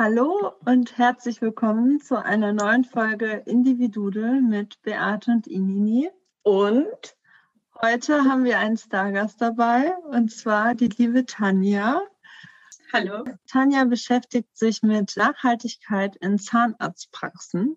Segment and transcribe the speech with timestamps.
[0.00, 6.08] Hallo und herzlich willkommen zu einer neuen Folge Individudel mit Beate und Inini.
[6.44, 7.16] Und
[7.82, 12.00] heute haben wir einen Stargast dabei und zwar die liebe Tanja.
[12.92, 13.24] Hallo.
[13.48, 17.76] Tanja beschäftigt sich mit Nachhaltigkeit in Zahnarztpraxen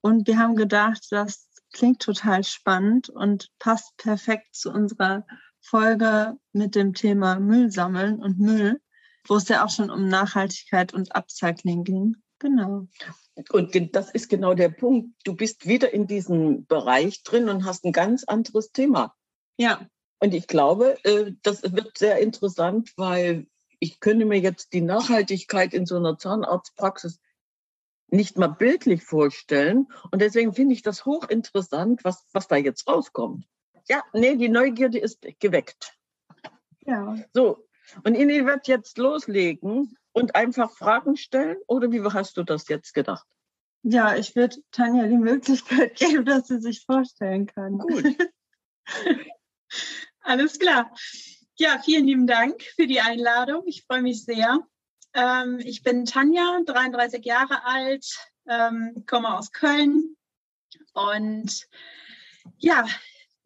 [0.00, 5.26] und wir haben gedacht, das klingt total spannend und passt perfekt zu unserer
[5.60, 8.80] Folge mit dem Thema Müll sammeln und Müll
[9.28, 12.16] wo es ja auch schon um Nachhaltigkeit und Upcycling ging.
[12.38, 12.86] Genau.
[13.50, 15.14] Und das ist genau der Punkt.
[15.24, 19.14] Du bist wieder in diesem Bereich drin und hast ein ganz anderes Thema.
[19.56, 19.86] Ja.
[20.20, 23.46] Und ich glaube, äh, das wird sehr interessant, weil
[23.78, 27.20] ich könnte mir jetzt die Nachhaltigkeit in so einer Zahnarztpraxis
[28.08, 29.86] nicht mal bildlich vorstellen.
[30.10, 33.46] Und deswegen finde ich das hochinteressant, was, was da jetzt rauskommt.
[33.88, 35.96] Ja, nee, die Neugierde ist geweckt.
[36.80, 37.16] Ja.
[37.32, 37.67] So,
[38.04, 42.94] und Ini wird jetzt loslegen und einfach Fragen stellen oder wie hast du das jetzt
[42.94, 43.26] gedacht?
[43.82, 47.78] Ja, ich würde Tanja die Möglichkeit geben, dass sie sich vorstellen kann.
[47.78, 48.04] Gut.
[50.20, 50.94] Alles klar.
[51.56, 53.62] Ja, vielen lieben Dank für die Einladung.
[53.66, 54.60] Ich freue mich sehr.
[55.14, 58.06] Ähm, ich bin Tanja, 33 Jahre alt,
[58.48, 60.16] ähm, komme aus Köln
[60.92, 61.66] und
[62.58, 62.86] ja,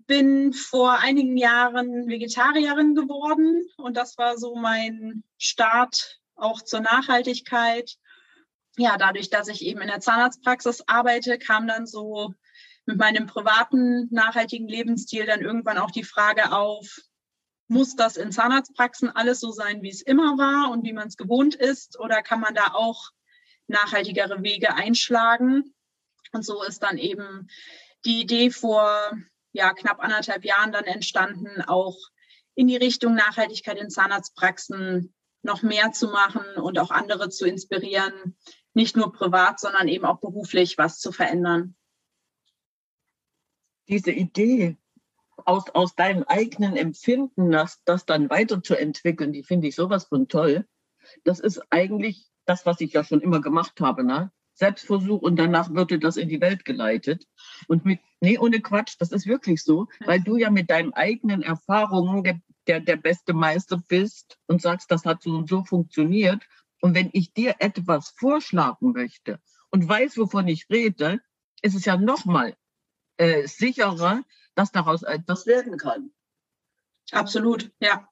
[0.07, 7.97] bin vor einigen Jahren Vegetarierin geworden und das war so mein Start auch zur Nachhaltigkeit.
[8.77, 12.35] Ja, dadurch, dass ich eben in der Zahnarztpraxis arbeite, kam dann so
[12.87, 16.99] mit meinem privaten nachhaltigen Lebensstil dann irgendwann auch die Frage auf,
[17.69, 21.17] muss das in Zahnarztpraxen alles so sein, wie es immer war und wie man es
[21.17, 21.99] gewohnt ist?
[21.99, 23.11] Oder kann man da auch
[23.67, 25.75] nachhaltigere Wege einschlagen?
[26.33, 27.49] Und so ist dann eben
[28.05, 29.13] die Idee vor
[29.53, 31.97] ja, knapp anderthalb Jahren dann entstanden, auch
[32.55, 38.37] in die Richtung Nachhaltigkeit in Zahnarztpraxen noch mehr zu machen und auch andere zu inspirieren,
[38.75, 41.77] nicht nur privat, sondern eben auch beruflich was zu verändern.
[43.89, 44.77] Diese Idee
[45.45, 50.67] aus, aus deinem eigenen Empfinden, das, das dann weiterzuentwickeln, die finde ich sowas von toll.
[51.25, 54.05] Das ist eigentlich das, was ich ja schon immer gemacht habe.
[54.05, 54.31] Ne?
[54.55, 57.27] Selbstversuch und danach würde das in die Welt geleitet.
[57.69, 61.43] Und mit, nee, ohne Quatsch, das ist wirklich so, weil du ja mit deinen eigenen
[61.43, 66.43] Erfahrungen der, der, der beste Meister bist und sagst, das hat so und so funktioniert.
[66.81, 69.41] Und wenn ich dir etwas vorschlagen möchte
[69.71, 71.21] und weiß, wovon ich rede,
[71.63, 72.57] ist es ja nochmal
[73.17, 74.23] äh, sicherer,
[74.55, 76.11] dass daraus etwas werden kann.
[77.11, 78.09] Absolut, ja.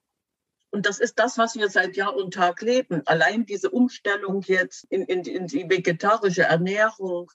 [0.71, 3.03] Und das ist das, was wir seit Jahr und Tag leben.
[3.07, 7.31] Allein diese Umstellung jetzt in, in, in die vegetarische Ernährung,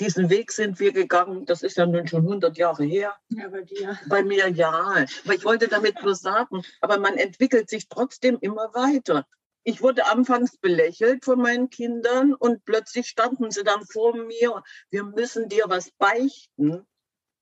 [0.00, 1.46] diesen Weg sind wir gegangen.
[1.46, 3.14] Das ist ja nun schon 100 Jahre her.
[3.28, 3.98] Ja, bei dir.
[4.08, 5.06] Bei mir ja.
[5.24, 9.26] Aber ich wollte damit nur sagen, aber man entwickelt sich trotzdem immer weiter.
[9.62, 14.62] Ich wurde anfangs belächelt von meinen Kindern und plötzlich standen sie dann vor mir.
[14.90, 16.86] Wir müssen dir was beichten.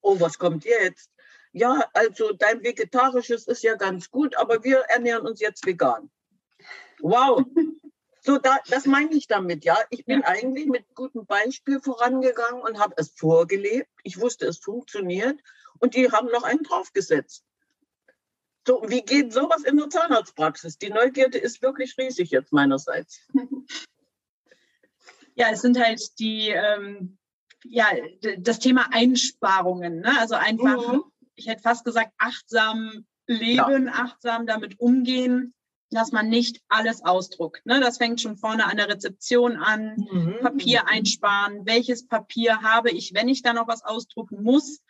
[0.01, 1.11] Oh, was kommt jetzt?
[1.55, 6.11] Ja, also dein Vegetarisches ist ja ganz gut, aber wir ernähren uns jetzt vegan.
[7.01, 7.45] Wow.
[8.27, 9.77] So, da, das meine ich damit, ja.
[9.91, 10.27] Ich bin ja.
[10.27, 13.91] eigentlich mit gutem Beispiel vorangegangen und habe es vorgelebt.
[14.03, 15.39] Ich wusste, es funktioniert
[15.79, 17.45] und die haben noch einen draufgesetzt.
[18.67, 20.79] So, wie geht sowas in der Zahnarztpraxis?
[20.79, 23.21] Die Neugierde ist wirklich riesig jetzt meinerseits.
[25.37, 27.19] Ja, es sind halt die, ähm,
[27.65, 27.89] ja,
[28.39, 29.99] das Thema Einsparungen.
[29.99, 30.17] Ne?
[30.17, 31.03] Also einfach mhm
[31.37, 33.93] ich hätte fast gesagt, achtsam leben, ja.
[33.93, 35.55] achtsam damit umgehen,
[35.91, 37.65] dass man nicht alles ausdruckt.
[37.67, 37.81] Ne?
[37.81, 40.39] Das fängt schon vorne an der Rezeption an, mhm.
[40.41, 41.67] Papier einsparen.
[41.67, 44.81] Welches Papier habe ich, wenn ich da noch was ausdrucken muss?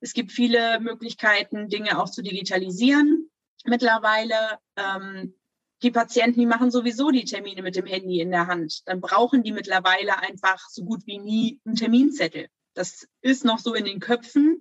[0.00, 3.30] Es gibt viele Möglichkeiten, Dinge auch zu digitalisieren.
[3.64, 4.34] Mittlerweile
[4.76, 5.34] ähm,
[5.82, 8.82] die Patienten, die machen sowieso die Termine mit dem Handy in der Hand.
[8.86, 12.48] Dann brauchen die mittlerweile einfach so gut wie nie einen Terminzettel.
[12.74, 14.60] Das ist noch so in den Köpfen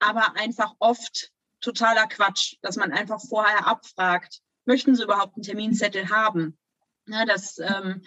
[0.00, 1.30] aber einfach oft
[1.60, 6.58] totaler Quatsch, dass man einfach vorher abfragt, möchten sie überhaupt einen Terminzettel haben?
[7.06, 8.02] Ja, das ähm,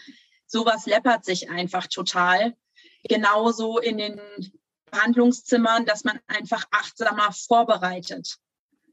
[0.48, 2.56] sowas läppert sich einfach total.
[3.04, 4.22] Genauso in den
[4.92, 8.38] Behandlungszimmern, dass man einfach achtsamer vorbereitet,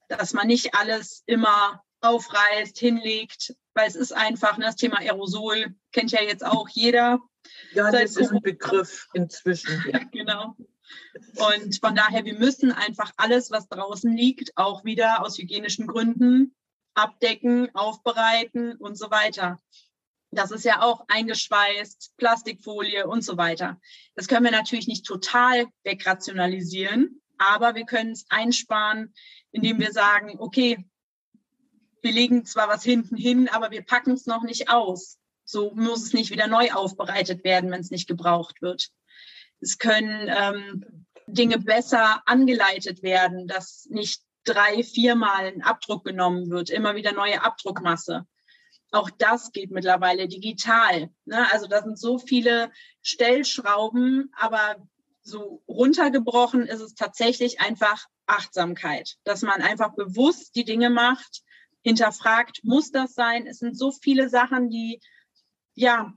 [0.08, 5.74] dass man nicht alles immer aufreißt, hinlegt, weil es ist einfach, ne, das Thema Aerosol
[5.92, 7.20] kennt ja jetzt auch jeder.
[7.72, 9.84] Ja, das ist ein Begriff inzwischen.
[9.92, 10.56] Ja, genau.
[11.36, 16.54] Und von daher, wir müssen einfach alles, was draußen liegt, auch wieder aus hygienischen Gründen
[16.94, 19.58] abdecken, aufbereiten und so weiter.
[20.32, 23.80] Das ist ja auch eingeschweißt, Plastikfolie und so weiter.
[24.14, 29.12] Das können wir natürlich nicht total wegrationalisieren, aber wir können es einsparen,
[29.50, 30.84] indem wir sagen, okay,
[32.02, 35.18] wir legen zwar was hinten hin, aber wir packen es noch nicht aus.
[35.44, 38.90] So muss es nicht wieder neu aufbereitet werden, wenn es nicht gebraucht wird.
[39.60, 46.70] Es können ähm, Dinge besser angeleitet werden, dass nicht drei, viermal ein Abdruck genommen wird,
[46.70, 48.26] immer wieder neue Abdruckmasse.
[48.90, 51.10] Auch das geht mittlerweile digital.
[51.24, 51.46] Ne?
[51.52, 52.72] Also da sind so viele
[53.02, 54.76] Stellschrauben, aber
[55.22, 61.42] so runtergebrochen ist es tatsächlich einfach Achtsamkeit, dass man einfach bewusst die Dinge macht,
[61.82, 63.46] hinterfragt, muss das sein?
[63.46, 65.00] Es sind so viele Sachen, die
[65.74, 66.12] ja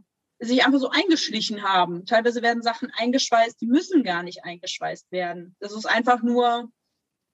[0.45, 2.05] sich einfach so eingeschlichen haben.
[2.05, 5.55] Teilweise werden Sachen eingeschweißt, die müssen gar nicht eingeschweißt werden.
[5.59, 6.69] Das ist einfach nur,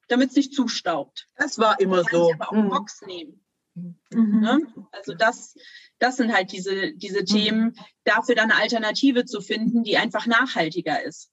[0.08, 1.28] damit es nicht zustaubt.
[1.36, 2.34] Das war immer so.
[2.34, 2.70] Aber auch mhm.
[2.70, 3.46] Box nehmen.
[3.76, 4.40] Mhm.
[4.40, 4.60] Ne?
[4.92, 5.56] Also das,
[6.00, 11.04] das sind halt diese, diese Themen, dafür dann eine Alternative zu finden, die einfach nachhaltiger
[11.04, 11.32] ist.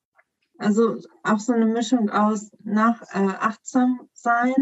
[0.59, 4.55] Also auch so eine Mischung aus nach äh, achtsam sein,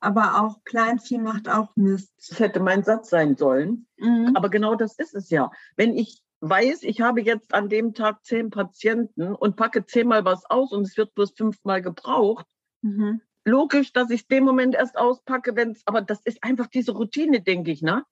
[0.00, 2.12] aber auch Kleinvieh macht auch Mist.
[2.28, 3.86] Das hätte mein Satz sein sollen.
[3.96, 4.32] Mhm.
[4.34, 5.50] Aber genau das ist es ja.
[5.76, 10.44] Wenn ich weiß, ich habe jetzt an dem Tag zehn Patienten und packe zehnmal was
[10.46, 12.46] aus und es wird bloß fünfmal gebraucht,
[12.82, 13.20] mhm.
[13.44, 16.92] logisch, dass ich es dem Moment erst auspacke, wenn es, aber das ist einfach diese
[16.92, 18.04] Routine, denke ich, ne?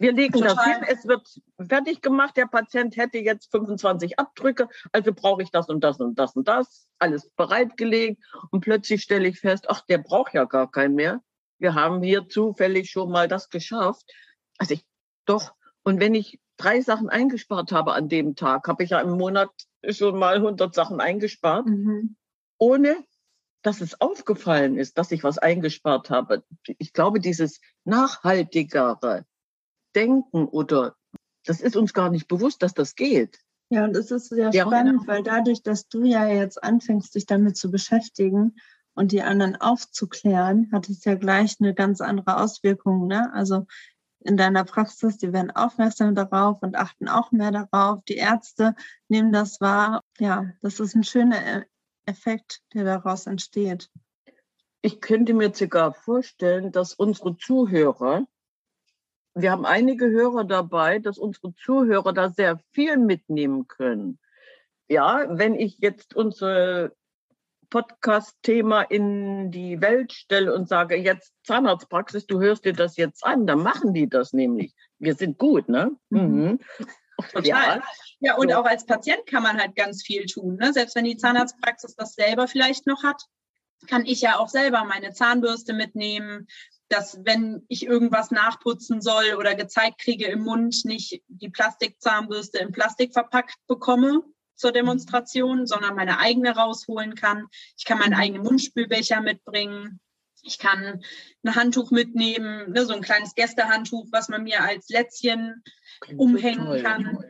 [0.00, 0.54] Wir legen Total.
[0.54, 5.50] das hin, es wird fertig gemacht, der Patient hätte jetzt 25 Abdrücke, also brauche ich
[5.50, 9.80] das und das und das und das, alles bereitgelegt und plötzlich stelle ich fest, ach,
[9.86, 11.20] der braucht ja gar keinen mehr.
[11.58, 14.08] Wir haben hier zufällig schon mal das geschafft.
[14.58, 14.84] Also ich,
[15.26, 15.52] doch,
[15.82, 19.50] und wenn ich drei Sachen eingespart habe an dem Tag, habe ich ja im Monat
[19.88, 22.16] schon mal 100 Sachen eingespart, mhm.
[22.58, 22.96] ohne
[23.62, 26.44] dass es aufgefallen ist, dass ich was eingespart habe.
[26.78, 29.24] Ich glaube, dieses nachhaltigere
[29.94, 30.94] Denken oder
[31.44, 33.38] das ist uns gar nicht bewusst, dass das geht.
[33.70, 37.26] Ja, und es ist sehr ja, spannend, weil dadurch, dass du ja jetzt anfängst, dich
[37.26, 38.56] damit zu beschäftigen
[38.94, 43.06] und die anderen aufzuklären, hat es ja gleich eine ganz andere Auswirkung.
[43.06, 43.32] Ne?
[43.32, 43.66] Also
[44.20, 48.02] in deiner Praxis, die werden aufmerksam darauf und achten auch mehr darauf.
[48.04, 48.74] Die Ärzte
[49.08, 50.02] nehmen das wahr.
[50.18, 51.64] Ja, das ist ein schöner e-,
[52.06, 53.90] Effekt, der daraus entsteht.
[54.82, 58.26] Ich könnte mir sogar vorstellen, dass unsere Zuhörer,
[59.34, 64.18] wir haben einige Hörer dabei, dass unsere Zuhörer da sehr viel mitnehmen können.
[64.88, 66.96] Ja, wenn ich jetzt unsere
[67.70, 73.46] Podcast-Thema in die Welt stelle und sage, jetzt Zahnarztpraxis, du hörst dir das jetzt an,
[73.46, 74.74] dann machen die das nämlich.
[74.98, 75.92] Wir sind gut, ne?
[76.10, 76.20] Mhm.
[76.20, 76.60] mhm.
[77.32, 77.44] Total.
[77.44, 77.82] Ja.
[78.20, 78.56] ja, und so.
[78.56, 80.56] auch als Patient kann man halt ganz viel tun.
[80.56, 80.72] Ne?
[80.72, 83.20] Selbst wenn die Zahnarztpraxis das selber vielleicht noch hat,
[83.88, 86.46] kann ich ja auch selber meine Zahnbürste mitnehmen,
[86.88, 92.72] dass wenn ich irgendwas nachputzen soll oder gezeigt kriege im Mund, nicht die Plastikzahnbürste in
[92.72, 94.22] Plastik verpackt bekomme,
[94.58, 97.46] zur Demonstration, sondern meine eigene rausholen kann.
[97.76, 100.00] Ich kann meinen eigenen Mundspülbecher mitbringen.
[100.42, 101.02] Ich kann
[101.42, 105.62] ein Handtuch mitnehmen, ne, so ein kleines Gästehandtuch, was man mir als Lätzchen
[106.00, 107.24] Klingt umhängen so kann.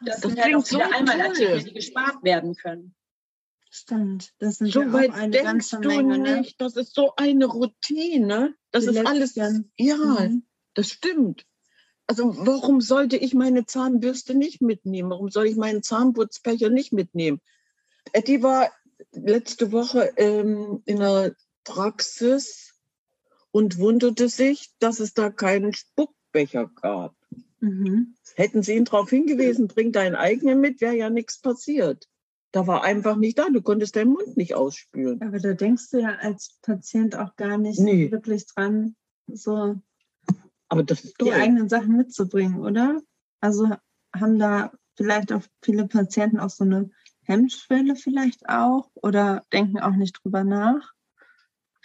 [0.00, 2.94] Das, das sind halt auch viele so Einmalartikel, die gespart werden können.
[3.70, 6.14] Stimmt, das sind so ja weit eine denkst ganze Menge.
[6.14, 6.36] Du ne?
[6.38, 8.54] nicht, das ist so eine Routine.
[8.70, 9.34] Das die ist alles.
[9.76, 10.46] Ja, mhm.
[10.74, 11.44] das stimmt.
[12.08, 15.10] Also warum sollte ich meine Zahnbürste nicht mitnehmen?
[15.10, 17.40] Warum soll ich meinen Zahnputzbecher nicht mitnehmen?
[18.14, 18.70] Eddie war
[19.12, 22.74] letzte Woche ähm, in der Praxis
[23.50, 27.14] und wunderte sich, dass es da keinen Spuckbecher gab.
[27.60, 28.14] Mhm.
[28.34, 32.08] Hätten sie ihn darauf hingewiesen, bring deinen eigenen mit, wäre ja nichts passiert.
[32.52, 35.20] Da war einfach nicht da, du konntest deinen Mund nicht ausspülen.
[35.20, 38.10] Aber da denkst du ja als Patient auch gar nicht nee.
[38.10, 38.96] wirklich dran,
[39.26, 39.76] so
[40.68, 41.28] aber das ist toll.
[41.28, 43.00] Die eigenen Sachen mitzubringen, oder?
[43.40, 43.70] Also
[44.14, 46.90] haben da vielleicht auch viele Patienten auch so eine
[47.22, 50.92] Hemmschwelle vielleicht auch oder denken auch nicht drüber nach?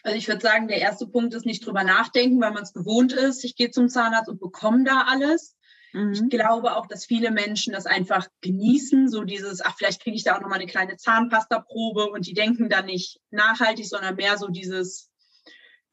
[0.04, 3.13] Also ich würde sagen, der erste Punkt ist nicht drüber nachdenken, weil man es gewohnt
[3.13, 3.44] ist.
[3.46, 5.56] Ich gehe zum Zahnarzt und bekomme da alles.
[5.94, 6.12] Mhm.
[6.12, 10.24] Ich glaube auch, dass viele Menschen das einfach genießen, so dieses, ach, vielleicht kriege ich
[10.24, 14.48] da auch nochmal eine kleine Zahnpastaprobe und die denken da nicht nachhaltig, sondern mehr so
[14.48, 15.10] dieses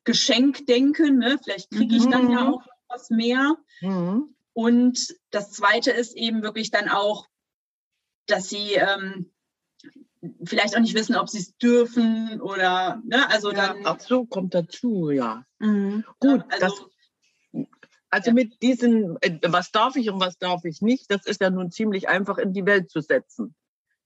[0.05, 1.19] Geschenkdenken.
[1.19, 1.39] Ne?
[1.43, 2.11] Vielleicht kriege ich mhm.
[2.11, 3.57] dann ja auch aus mehr.
[3.81, 4.35] Mhm.
[4.53, 7.29] Und das Zweite ist eben wirklich dann auch,
[8.27, 9.31] dass sie ähm,
[10.45, 13.83] vielleicht auch nicht wissen, ob sie es dürfen oder, ne, also ja, dann.
[13.85, 15.45] Ach so, kommt dazu, ja.
[15.59, 16.05] Mhm.
[16.19, 16.91] Gut, also,
[17.53, 17.67] das,
[18.11, 18.35] also ja.
[18.35, 21.71] mit diesen, äh, was darf ich und was darf ich nicht, das ist ja nun
[21.71, 23.55] ziemlich einfach in die Welt zu setzen.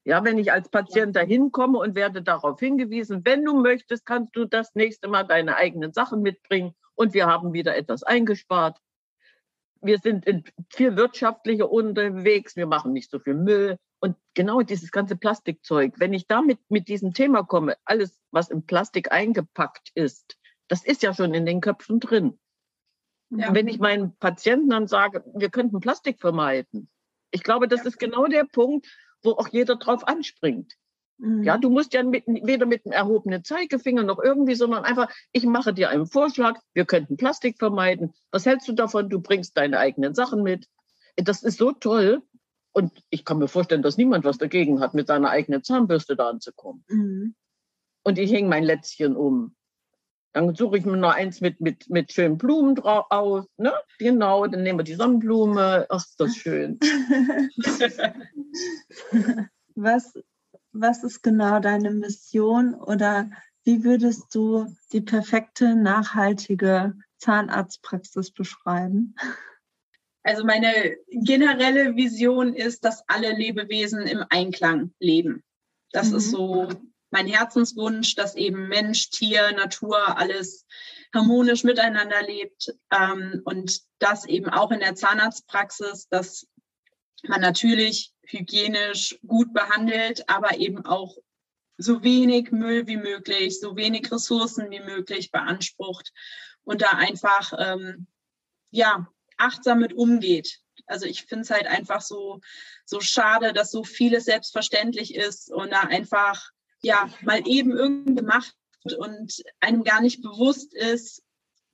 [0.07, 4.37] Ja, wenn ich als Patient dahin komme und werde darauf hingewiesen, wenn du möchtest, kannst
[4.37, 8.79] du das nächste Mal deine eigenen Sachen mitbringen und wir haben wieder etwas eingespart.
[9.81, 10.25] Wir sind
[10.71, 15.95] viel wirtschaftlicher unterwegs, wir machen nicht so viel Müll und genau dieses ganze Plastikzeug.
[15.99, 21.03] Wenn ich damit mit diesem Thema komme, alles, was in Plastik eingepackt ist, das ist
[21.03, 22.39] ja schon in den Köpfen drin.
[23.31, 23.55] Ja.
[23.55, 26.89] Wenn ich meinen Patienten dann sage, wir könnten Plastik vermeiden,
[27.31, 27.89] ich glaube, das ja.
[27.89, 28.87] ist genau der Punkt,
[29.23, 30.75] wo auch jeder drauf anspringt.
[31.19, 31.43] Mhm.
[31.43, 35.45] Ja, du musst ja mit, weder mit einem erhobenen Zeigefinger noch irgendwie, sondern einfach, ich
[35.45, 38.13] mache dir einen Vorschlag, wir könnten Plastik vermeiden.
[38.31, 39.09] Was hältst du davon?
[39.09, 40.67] Du bringst deine eigenen Sachen mit.
[41.17, 42.23] Das ist so toll.
[42.73, 46.29] Und ich kann mir vorstellen, dass niemand was dagegen hat, mit seiner eigenen Zahnbürste da
[46.29, 46.85] anzukommen.
[46.89, 47.37] Mhm.
[48.03, 49.55] Und ich hänge mein Lätzchen um.
[50.33, 53.47] Dann suche ich mir noch eins mit, mit, mit schönen Blumen drauf aus.
[53.57, 53.73] Ne?
[54.01, 55.87] Genau, dann nehmen wir die Sonnenblume.
[55.89, 56.81] Ach, ist das schön.
[59.77, 60.15] was,
[60.75, 63.31] was ist genau deine Mission oder
[63.65, 69.15] wie würdest du die perfekte, nachhaltige Zahnarztpraxis beschreiben?
[70.23, 75.43] Also meine generelle Vision ist, dass alle Lebewesen im Einklang leben.
[75.93, 76.17] Das mhm.
[76.17, 76.69] ist so
[77.11, 80.67] mein Herzenswunsch, dass eben Mensch, Tier, Natur, alles
[81.15, 86.47] harmonisch miteinander lebt ähm, und das eben auch in der Zahnarztpraxis, dass
[87.23, 91.17] man natürlich hygienisch gut behandelt, aber eben auch
[91.77, 96.13] so wenig Müll wie möglich, so wenig Ressourcen wie möglich beansprucht
[96.65, 98.07] und da einfach ähm,
[98.71, 100.61] ja achtsam mit umgeht.
[100.87, 102.41] Also ich finde es halt einfach so
[102.85, 106.51] so schade, dass so vieles selbstverständlich ist und da einfach
[106.83, 108.55] ja mal eben irgendwie gemacht
[108.99, 111.24] und einem gar nicht bewusst ist,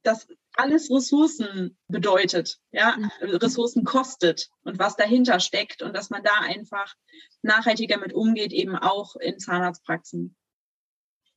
[0.03, 3.11] dass alles Ressourcen bedeutet, ja, mhm.
[3.21, 6.95] Ressourcen kostet und was dahinter steckt und dass man da einfach
[7.43, 10.37] nachhaltiger mit umgeht, eben auch in Zahnarztpraxen.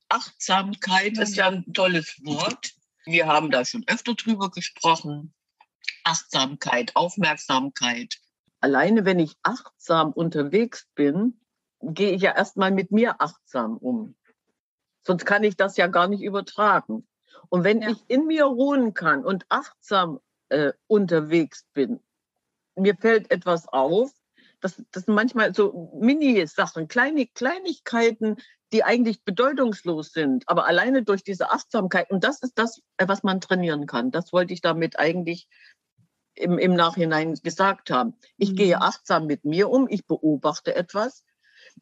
[0.08, 2.72] Achtsamkeit ist ja ein tolles Wort.
[3.04, 5.34] Wir haben da schon öfter drüber gesprochen.
[6.04, 8.16] Achtsamkeit, Aufmerksamkeit.
[8.60, 11.40] Alleine wenn ich achtsam unterwegs bin,
[11.80, 14.16] gehe ich ja erstmal mit mir achtsam um.
[15.02, 17.06] Sonst kann ich das ja gar nicht übertragen.
[17.54, 17.90] Und wenn ja.
[17.90, 20.18] ich in mir ruhen kann und achtsam
[20.48, 22.00] äh, unterwegs bin,
[22.74, 24.10] mir fällt etwas auf,
[24.60, 28.38] das, das sind manchmal so Mini-Sachen, kleine Kleinigkeiten,
[28.72, 33.40] die eigentlich bedeutungslos sind, aber alleine durch diese Achtsamkeit, und das ist das, was man
[33.40, 34.10] trainieren kann.
[34.10, 35.46] Das wollte ich damit eigentlich
[36.34, 38.16] im, im Nachhinein gesagt haben.
[38.36, 38.56] Ich mhm.
[38.56, 41.22] gehe achtsam mit mir um, ich beobachte etwas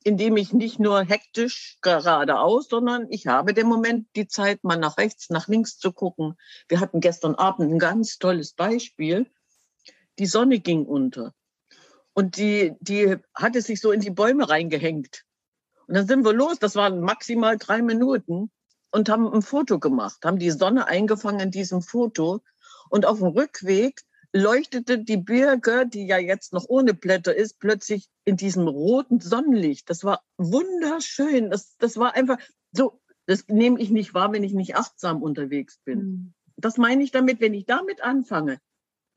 [0.05, 4.99] indem ich nicht nur hektisch geradeaus, sondern ich habe den Moment die Zeit, mal nach
[4.99, 6.35] rechts, nach links zu gucken.
[6.69, 9.31] Wir hatten gestern Abend ein ganz tolles Beispiel.
[10.19, 11.35] Die Sonne ging unter
[12.15, 15.25] und die, die hatte sich so in die Bäume reingehängt.
[15.87, 18.51] Und dann sind wir los, das waren maximal drei Minuten
[18.91, 22.43] und haben ein Foto gemacht, haben die Sonne eingefangen in diesem Foto.
[22.91, 28.09] Und auf dem Rückweg leuchtete die Birke, die ja jetzt noch ohne Blätter ist, plötzlich
[28.25, 29.91] in diesem roten Sonnenlicht.
[29.91, 31.51] Das war wunderschön.
[31.51, 32.39] Das, das war einfach
[32.73, 35.99] so, das nehme ich nicht wahr, wenn ich nicht achtsam unterwegs bin.
[35.99, 36.35] Mhm.
[36.57, 38.59] Das meine ich damit, wenn ich damit anfange,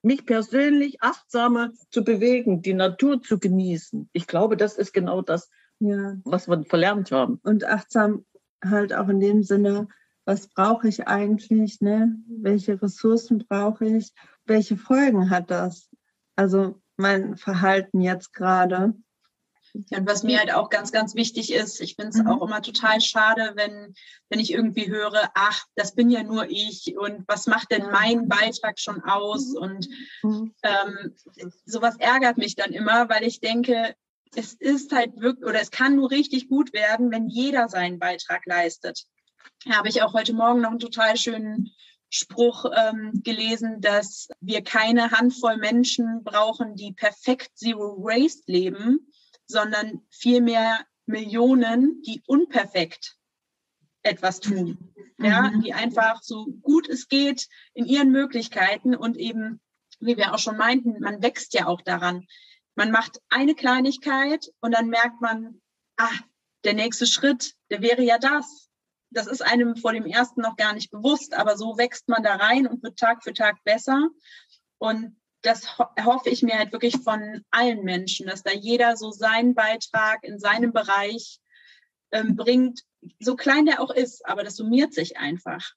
[0.02, 4.10] mich persönlich achtsamer zu bewegen, die Natur zu genießen.
[4.14, 6.16] Ich glaube, das ist genau das, ja.
[6.24, 7.40] was wir verlernt haben.
[7.44, 8.26] Und achtsam
[8.64, 9.88] halt auch in dem Sinne,
[10.26, 12.16] was brauche ich eigentlich, ne?
[12.28, 14.14] welche Ressourcen brauche ich,
[14.46, 15.90] welche Folgen hat das?
[16.36, 18.94] Also mein Verhalten jetzt gerade.
[19.74, 22.28] und was mir halt auch ganz, ganz wichtig ist, ich finde es mhm.
[22.28, 23.94] auch immer total schade, wenn,
[24.30, 28.28] wenn ich irgendwie höre, ach, das bin ja nur ich und was macht denn mein
[28.28, 29.50] Beitrag schon aus?
[29.50, 29.58] Mhm.
[29.58, 29.90] Und
[30.24, 30.54] mhm.
[30.64, 31.16] ähm,
[31.66, 33.96] sowas ärgert mich dann immer, weil ich denke,
[34.36, 38.46] es ist halt wirklich, oder es kann nur richtig gut werden, wenn jeder seinen Beitrag
[38.46, 39.06] leistet
[39.70, 41.72] habe ich auch heute Morgen noch einen total schönen
[42.16, 49.12] Spruch ähm, gelesen, dass wir keine Handvoll Menschen brauchen, die perfekt Zero Waste leben,
[49.46, 53.18] sondern vielmehr Millionen, die unperfekt
[54.02, 54.94] etwas tun.
[55.18, 55.26] Mhm.
[55.26, 59.60] Ja, die einfach so gut es geht in ihren Möglichkeiten und eben,
[60.00, 62.26] wie wir auch schon meinten, man wächst ja auch daran.
[62.76, 65.62] Man macht eine Kleinigkeit und dann merkt man,
[65.98, 66.18] ah,
[66.64, 68.65] der nächste Schritt, der wäre ja das
[69.16, 72.36] das ist einem vor dem ersten noch gar nicht bewusst, aber so wächst man da
[72.36, 74.10] rein und wird Tag für Tag besser.
[74.78, 79.12] Und das ho hoffe ich mir halt wirklich von allen Menschen, dass da jeder so
[79.12, 81.40] seinen Beitrag in seinem Bereich
[82.12, 82.82] ähm, bringt,
[83.20, 85.74] so klein der auch ist, aber das summiert sich einfach.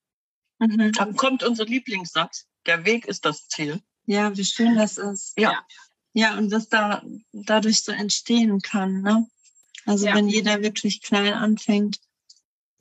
[0.58, 0.92] Mhm.
[0.92, 3.80] Dann kommt unser Lieblingssatz, der Weg ist das Ziel.
[4.06, 5.38] Ja, wie schön das ist.
[5.38, 5.64] Ja.
[6.14, 7.02] Ja, und was da
[7.32, 9.28] dadurch so entstehen kann, ne?
[9.84, 10.14] Also Ja.
[10.14, 12.00] wenn jeder wirklich klein anfängt,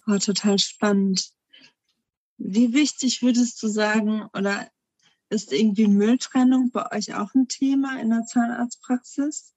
[0.08, 1.30] war total spannend.
[2.38, 4.68] Wie wichtig würdest du sagen, oder
[5.30, 9.54] ist irgendwie Mülltrennung bei euch auch ein Thema in der Zahnarztpraxis?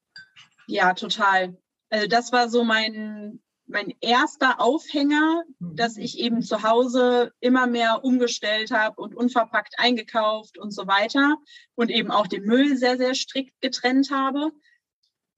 [0.66, 1.57] Ja, total.
[1.90, 8.04] Also das war so mein, mein erster Aufhänger, dass ich eben zu Hause immer mehr
[8.04, 11.37] umgestellt habe und unverpackt eingekauft und so weiter
[11.75, 14.50] und eben auch den Müll sehr, sehr strikt getrennt habe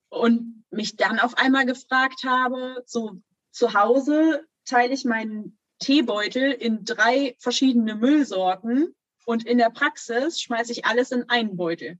[0.08, 6.84] und mich dann auf einmal gefragt habe, so zu Hause teile ich meinen Teebeutel in
[6.84, 11.98] drei verschiedene Müllsorten und in der Praxis schmeiße ich alles in einen Beutel,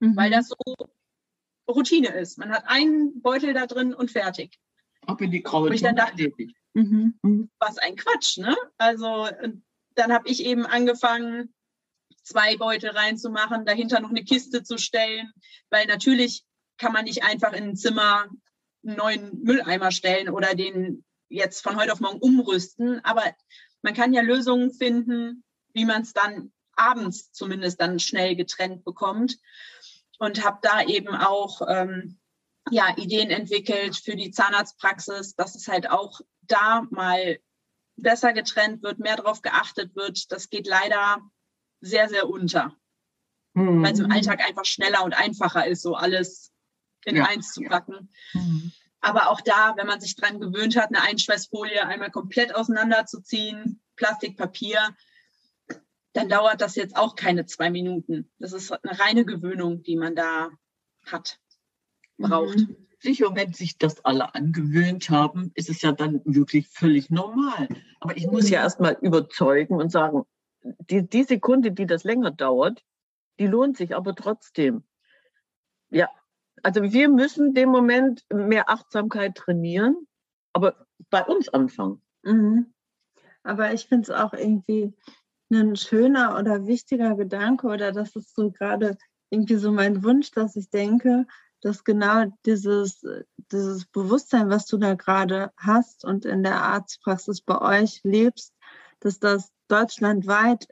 [0.00, 0.56] weil das so
[1.68, 2.38] Routine ist.
[2.38, 4.58] Man hat einen Beutel da drin und fertig.
[5.06, 6.56] Ab in die graue Wo ich dann dachte- erledigt.
[6.74, 7.48] Mhm.
[7.60, 8.56] was ein Quatsch, ne?
[8.78, 9.28] Also
[9.94, 11.54] dann habe ich eben angefangen,
[12.24, 15.32] zwei Beutel reinzumachen, dahinter noch eine Kiste zu stellen,
[15.70, 16.44] weil natürlich
[16.78, 18.28] kann man nicht einfach in ein Zimmer
[18.84, 23.22] einen neuen Mülleimer stellen oder den jetzt von heute auf morgen umrüsten, aber
[23.82, 29.36] man kann ja Lösungen finden, wie man es dann abends zumindest dann schnell getrennt bekommt
[30.18, 32.18] und habe da eben auch ähm,
[32.70, 37.38] ja, Ideen entwickelt für die Zahnarztpraxis, dass es halt auch da mal
[37.96, 40.32] besser getrennt wird, mehr darauf geachtet wird.
[40.32, 41.20] Das geht leider
[41.80, 42.74] sehr, sehr unter,
[43.54, 43.82] Mhm.
[43.82, 46.52] weil es im Alltag einfach schneller und einfacher ist, so alles
[47.04, 47.26] in Ja.
[47.26, 48.08] eins zu packen.
[48.32, 48.72] Mhm.
[49.04, 54.38] Aber auch da, wenn man sich dran gewöhnt hat, eine Einschweißfolie einmal komplett auseinanderzuziehen, Plastik,
[54.38, 54.78] Papier,
[56.14, 58.30] dann dauert das jetzt auch keine zwei Minuten.
[58.38, 60.48] Das ist eine reine Gewöhnung, die man da
[61.04, 61.38] hat,
[62.16, 62.56] braucht.
[62.56, 62.76] Mhm.
[62.98, 67.68] Sicher, wenn sich das alle angewöhnt haben, ist es ja dann wirklich völlig normal.
[68.00, 70.22] Aber ich muss ja erstmal überzeugen und sagen,
[70.62, 72.82] die, die Sekunde, die das länger dauert,
[73.38, 74.84] die lohnt sich aber trotzdem.
[75.90, 76.08] Ja,
[76.62, 80.06] also wir müssen dem Moment mehr Achtsamkeit trainieren,
[80.52, 82.00] aber bei uns anfangen.
[82.22, 82.72] Mhm.
[83.42, 84.94] Aber ich finde es auch irgendwie
[85.52, 88.96] ein schöner oder wichtiger Gedanke oder das ist so gerade
[89.30, 91.26] irgendwie so mein Wunsch, dass ich denke,
[91.60, 93.04] dass genau dieses,
[93.52, 98.54] dieses Bewusstsein, was du da gerade hast und in der Arztpraxis bei euch lebst,
[99.00, 100.68] dass das deutschlandweit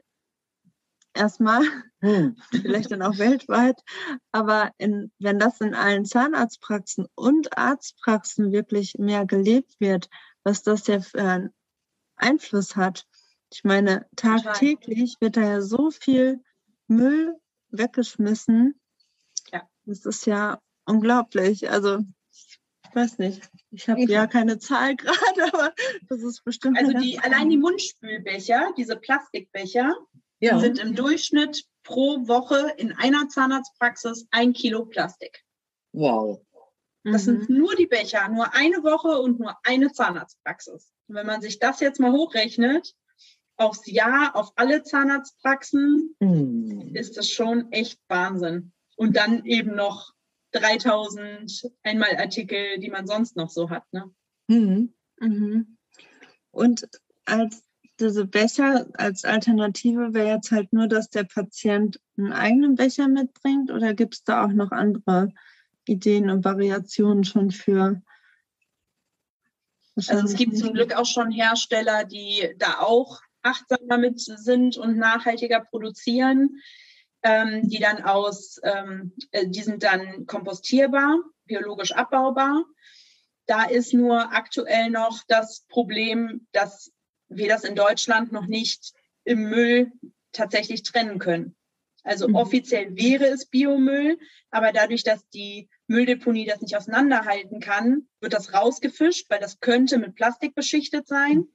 [1.13, 1.61] erstmal
[2.03, 2.35] Hm.
[2.51, 3.81] vielleicht dann auch weltweit.
[4.33, 10.09] Aber in, wenn das in allen Zahnarztpraxen und Arztpraxen wirklich mehr gelebt wird,
[10.43, 11.53] was das ja für einen
[12.17, 13.05] Einfluss hat.
[13.53, 16.43] Ich meine, tagtäglich wird da ja so viel
[16.87, 17.37] Müll
[17.69, 18.77] weggeschmissen.
[19.53, 19.67] Ja.
[19.85, 21.69] Das ist ja unglaublich.
[21.69, 21.99] Also,
[22.31, 22.59] ich
[22.93, 23.49] weiß nicht.
[23.71, 25.73] Ich habe ja keine Zahl gerade, aber
[26.09, 26.77] das ist bestimmt.
[26.77, 29.95] Also die, allein die Mundspülbecher, diese Plastikbecher,
[30.39, 30.59] Ja.
[30.59, 35.43] sind im Durchschnitt pro Woche in einer Zahnarztpraxis ein Kilo Plastik.
[35.93, 36.41] Wow.
[37.03, 37.41] Das Mhm.
[37.45, 40.91] sind nur die Becher, nur eine Woche und nur eine Zahnarztpraxis.
[41.07, 42.95] Und wenn man sich das jetzt mal hochrechnet,
[43.57, 46.95] aufs Jahr, auf alle Zahnarztpraxen, Hm.
[46.95, 48.71] ist das schon echt Wahnsinn.
[48.95, 50.13] Und dann eben noch
[50.53, 53.83] 3000 Einmalartikel, die man sonst noch so hat.
[53.91, 54.09] Ne?
[54.49, 54.93] Hm.
[55.19, 55.77] Mhm.
[56.51, 56.87] Und
[57.25, 57.63] als
[58.03, 63.71] diese Becher als Alternative wäre jetzt halt nur, dass der Patient einen eigenen Becher mitbringt
[63.71, 65.29] oder gibt es da auch noch andere
[65.85, 68.01] Ideen und Variationen schon für?
[69.95, 74.97] Also es gibt zum Glück auch schon Hersteller, die da auch achtsam damit sind und
[74.97, 76.61] nachhaltiger produzieren,
[77.21, 82.63] ähm, die dann aus, ähm, äh, die sind dann kompostierbar, biologisch abbaubar.
[83.45, 86.92] Da ist nur aktuell noch das Problem, dass
[87.37, 88.93] wir das in Deutschland noch nicht
[89.23, 89.91] im Müll
[90.31, 91.55] tatsächlich trennen können.
[92.03, 92.35] Also Mhm.
[92.35, 94.19] offiziell wäre es Biomüll,
[94.49, 99.97] aber dadurch, dass die Mülldeponie das nicht auseinanderhalten kann, wird das rausgefischt, weil das könnte
[99.97, 101.47] mit Plastik beschichtet sein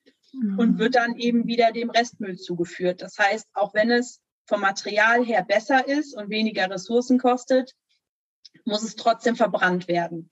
[0.57, 3.03] und wird dann eben wieder dem Restmüll zugeführt.
[3.03, 7.75] Das heißt, auch wenn es vom Material her besser ist und weniger Ressourcen kostet,
[8.65, 10.31] muss es trotzdem verbrannt werden.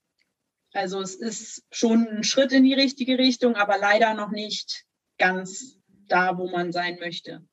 [0.72, 4.85] Also es ist schon ein Schritt in die richtige Richtung, aber leider noch nicht
[5.18, 7.44] ganz da, wo man sein möchte.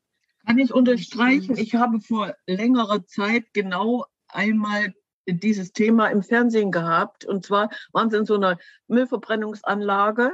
[0.45, 1.58] Kann ich unterstreichen.
[1.58, 4.93] Ich habe vor längerer Zeit genau einmal
[5.26, 7.26] dieses Thema im Fernsehen gehabt.
[7.26, 10.34] Und zwar waren sie in so einer Müllverbrennungsanlage.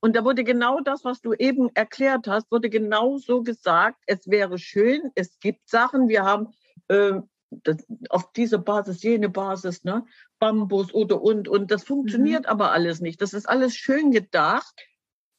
[0.00, 4.02] Und da wurde genau das, was du eben erklärt hast, wurde genau so gesagt.
[4.06, 6.08] Es wäre schön, es gibt Sachen.
[6.08, 6.48] Wir haben
[6.88, 7.14] äh,
[7.50, 10.04] das, auf diese Basis, jene Basis, ne?
[10.38, 11.70] Bambus oder und und.
[11.70, 12.50] Das funktioniert mhm.
[12.50, 13.22] aber alles nicht.
[13.22, 14.74] Das ist alles schön gedacht.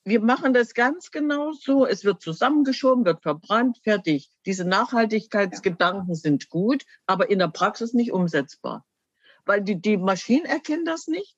[0.07, 1.85] Wir machen das ganz genau so.
[1.85, 4.29] Es wird zusammengeschoben, wird verbrannt, fertig.
[4.45, 8.85] Diese Nachhaltigkeitsgedanken sind gut, aber in der Praxis nicht umsetzbar.
[9.43, 11.35] Weil die, die Maschinen erkennen das nicht.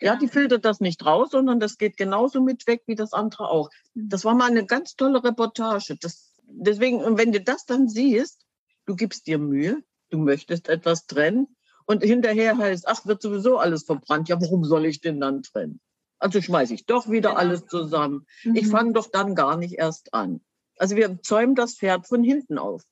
[0.00, 3.48] Ja, die filtert das nicht raus, sondern das geht genauso mit weg wie das andere
[3.48, 3.70] auch.
[3.94, 4.08] Mhm.
[4.08, 5.96] Das war mal eine ganz tolle Reportage.
[6.00, 8.46] Das, deswegen, wenn du das dann siehst,
[8.86, 11.56] du gibst dir Mühe, du möchtest etwas trennen
[11.86, 14.28] und hinterher heißt, ach, wird sowieso alles verbrannt.
[14.28, 15.80] Ja, warum soll ich denn dann trennen?
[16.18, 17.40] Also schmeiße ich doch wieder genau.
[17.40, 18.26] alles zusammen.
[18.44, 18.56] Mhm.
[18.56, 20.40] Ich fange doch dann gar nicht erst an.
[20.78, 22.82] Also wir zäumen das Pferd von hinten auf.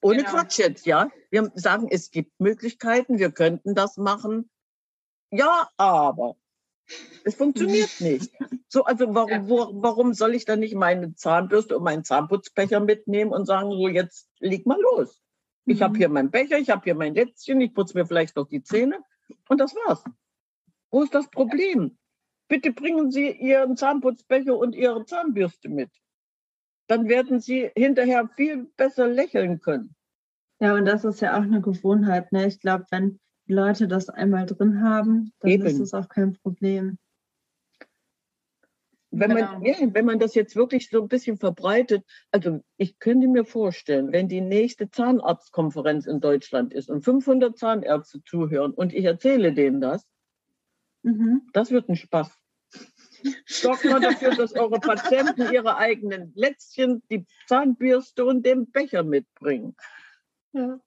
[0.00, 0.30] Ohne genau.
[0.30, 1.10] Quatsch jetzt, ja.
[1.30, 4.50] Wir sagen, es gibt Möglichkeiten, wir könnten das machen.
[5.30, 6.36] Ja, aber
[7.24, 8.30] es funktioniert nicht.
[8.68, 13.32] So, also warum, wo, warum soll ich dann nicht meine Zahnbürste und meinen Zahnputzbecher mitnehmen
[13.32, 15.22] und sagen, so jetzt leg mal los.
[15.64, 15.84] Ich mhm.
[15.84, 18.62] habe hier meinen Becher, ich habe hier mein Lätzchen, ich putze mir vielleicht noch die
[18.62, 18.98] Zähne
[19.48, 20.04] und das war's.
[20.94, 21.98] Wo ist das Problem?
[22.46, 25.90] Bitte bringen Sie Ihren Zahnputzbecher und Ihre Zahnbürste mit.
[26.86, 29.96] Dann werden Sie hinterher viel besser lächeln können.
[30.60, 32.30] Ja, und das ist ja auch eine Gewohnheit.
[32.30, 32.46] Ne?
[32.46, 35.66] Ich glaube, wenn Leute das einmal drin haben, dann Eben.
[35.66, 36.98] ist es auch kein Problem.
[39.10, 39.66] Wenn man, genau.
[39.66, 44.12] ja, wenn man das jetzt wirklich so ein bisschen verbreitet, also ich könnte mir vorstellen,
[44.12, 49.80] wenn die nächste Zahnarztkonferenz in Deutschland ist und 500 Zahnärzte zuhören und ich erzähle denen
[49.80, 50.06] das,
[51.04, 51.42] mhm.
[51.52, 52.30] das wird ein Spaß.
[53.46, 59.76] Sorgt mal dafür, dass eure Patienten ihre eigenen Lätzchen, die Zahnbürste und den Becher mitbringen.
[60.52, 60.80] Ja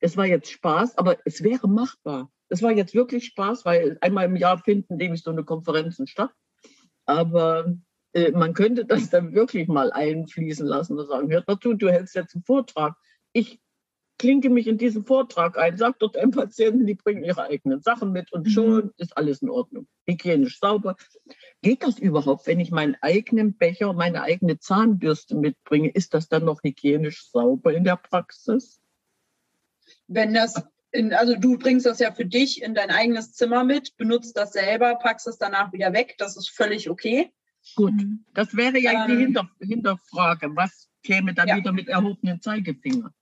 [0.00, 2.30] es war jetzt Spaß, aber es wäre machbar.
[2.48, 6.32] Es war jetzt wirklich Spaß, weil einmal im Jahr finden nämlich so eine Konferenzen statt.
[7.04, 7.74] Aber
[8.12, 11.90] äh, man könnte das dann wirklich mal einfließen lassen und sagen, hört mal zu, du
[11.90, 12.94] hältst jetzt einen Vortrag.
[13.32, 13.60] Ich
[14.18, 18.12] klinke mich in diesen Vortrag ein, sag dort einem Patienten, die bringen ihre eigenen Sachen
[18.12, 18.92] mit und schon mhm.
[18.96, 19.86] ist alles in Ordnung.
[20.06, 20.96] Hygienisch sauber.
[21.62, 25.90] Geht das überhaupt, wenn ich meinen eigenen Becher, meine eigene Zahnbürste mitbringe?
[25.90, 28.80] Ist das dann noch hygienisch sauber in der Praxis?
[30.06, 33.96] wenn das in, also du bringst das ja für dich in dein eigenes Zimmer mit,
[33.96, 37.30] benutzt das selber, packst es danach wieder weg, das ist völlig okay.
[37.74, 38.24] Gut, mhm.
[38.32, 40.50] das wäre ja ähm, die Hinter, Hinterfrage.
[40.56, 41.56] Was käme dann ja.
[41.56, 43.12] wieder mit erhobenen Zeigefinger?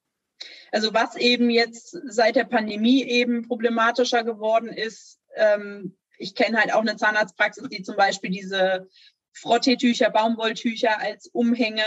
[0.73, 6.73] Also was eben jetzt seit der Pandemie eben problematischer geworden ist, ähm, ich kenne halt
[6.73, 8.89] auch eine Zahnarztpraxis, die zum Beispiel diese
[9.33, 11.85] Frotteetücher, Baumwolltücher als Umhänge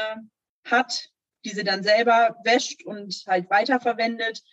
[0.66, 1.10] hat,
[1.46, 4.44] die sie dann selber wäscht und halt weiterverwendet.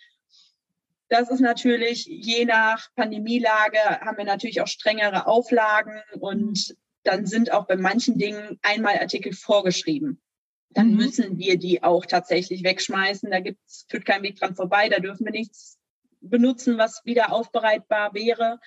[1.09, 7.51] Das ist natürlich, je nach Pandemielage, haben wir natürlich auch strengere Auflagen und dann sind
[7.51, 10.21] auch bei manchen Dingen Einmalartikel vorgeschrieben.
[10.69, 10.97] Dann mhm.
[10.97, 13.31] müssen wir die auch tatsächlich wegschmeißen.
[13.31, 14.89] Da gibt's, führt kein Weg dran vorbei.
[14.89, 15.79] Da dürfen wir nichts
[16.21, 18.59] benutzen, was wieder aufbereitbar wäre.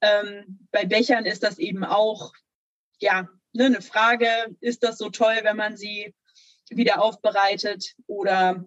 [0.00, 2.32] Ähm, bei Bechern ist das eben auch,
[2.98, 4.28] ja, ne, eine Frage.
[4.60, 6.14] Ist das so toll, wenn man sie
[6.70, 8.64] wieder aufbereitet oder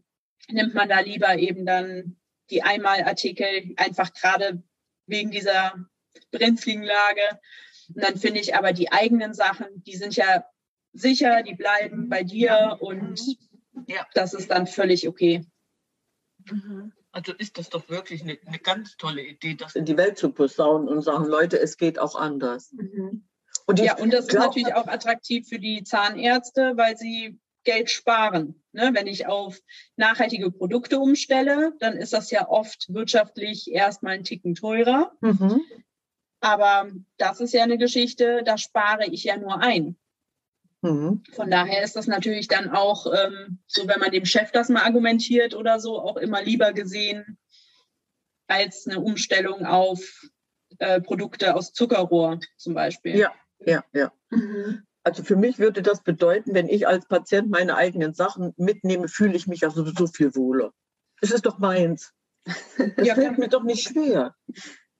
[0.48, 2.18] nimmt man da lieber eben dann
[2.50, 4.64] die Einmalartikel, einfach gerade
[5.08, 5.74] wegen dieser
[6.32, 7.40] brenzligen Lage.
[7.94, 10.46] Und dann finde ich aber die eigenen Sachen, die sind ja
[10.96, 13.20] sicher, die bleiben bei dir und
[13.88, 14.06] ja.
[14.14, 15.46] das ist dann völlig okay.
[16.50, 16.94] Mhm.
[17.12, 20.32] Also ist das doch wirklich eine, eine, ganz tolle Idee, das in die Welt zu
[20.32, 22.74] posaunen und sagen, Leute, es geht auch anders.
[22.74, 23.26] Mhm.
[23.68, 28.62] Und ja, und das ist natürlich auch attraktiv für die Zahnärzte, weil sie Geld sparen.
[28.74, 28.92] Ne?
[28.94, 29.60] Wenn ich auf
[29.96, 35.12] nachhaltige Produkte umstelle, dann ist das ja oft wirtschaftlich erstmal ein Ticken teurer.
[35.22, 35.62] Mhm.
[36.42, 39.98] Aber das ist ja eine Geschichte, da spare ich ja nur ein.
[40.86, 41.24] Mhm.
[41.34, 44.84] Von daher ist das natürlich dann auch, ähm, so wenn man dem Chef das mal
[44.84, 47.38] argumentiert oder so, auch immer lieber gesehen
[48.48, 50.30] als eine Umstellung auf
[50.78, 53.18] äh, Produkte aus Zuckerrohr zum Beispiel.
[53.18, 54.12] Ja, ja, ja.
[54.30, 54.84] Mhm.
[55.04, 59.36] Also für mich würde das bedeuten, wenn ich als Patient meine eigenen Sachen mitnehme, fühle
[59.36, 60.72] ich mich ja sowieso viel wohler.
[61.22, 62.12] Es ist doch meins.
[62.98, 64.36] Es ja, fällt mir doch nicht schwer.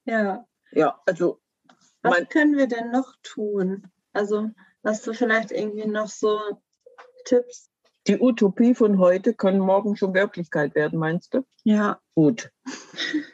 [0.06, 0.48] Ja.
[0.72, 1.40] Ja, also.
[2.02, 3.88] Was können wir denn noch tun?
[4.14, 4.50] Also
[4.86, 6.40] hast du vielleicht irgendwie noch so
[7.26, 7.70] Tipps?
[8.08, 11.46] Die Utopie von heute kann morgen schon Wirklichkeit werden, meinst du?
[11.64, 12.00] Ja.
[12.14, 12.52] Gut.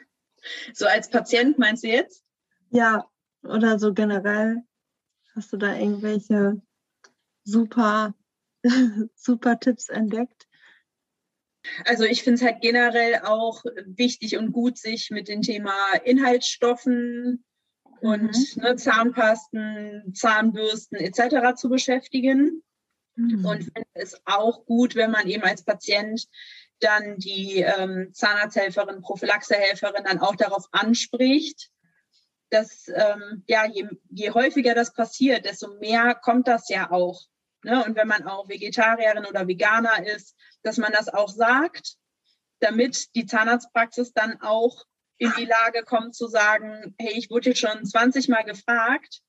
[0.74, 2.24] So als Patient meinst du jetzt?
[2.70, 3.08] Ja,
[3.44, 4.62] oder so generell.
[5.36, 6.60] Hast du da irgendwelche
[7.44, 8.14] super,
[9.14, 10.48] super Tipps entdeckt?
[11.84, 17.44] Also ich finde es halt generell auch wichtig und gut, sich mit dem Thema Inhaltsstoffen
[18.02, 18.62] und mhm.
[18.62, 21.54] ne, Zahnpasten, Zahnbürsten etc.
[21.56, 22.62] zu beschäftigen.
[23.14, 23.44] Mhm.
[23.44, 26.26] Und finde es auch gut, wenn man eben als Patient
[26.80, 31.70] dann die ähm, Zahnarzthelferin, Prophylaxehelferin dann auch darauf anspricht,
[32.50, 37.22] dass ähm, ja, je, je häufiger das passiert, desto mehr kommt das ja auch.
[37.62, 37.84] Ne?
[37.84, 41.96] Und wenn man auch Vegetarierin oder Veganer ist, dass man das auch sagt,
[42.58, 44.86] damit die Zahnarztpraxis dann auch
[45.22, 49.20] in die Lage kommt zu sagen, hey, ich wurde jetzt schon 20 Mal gefragt,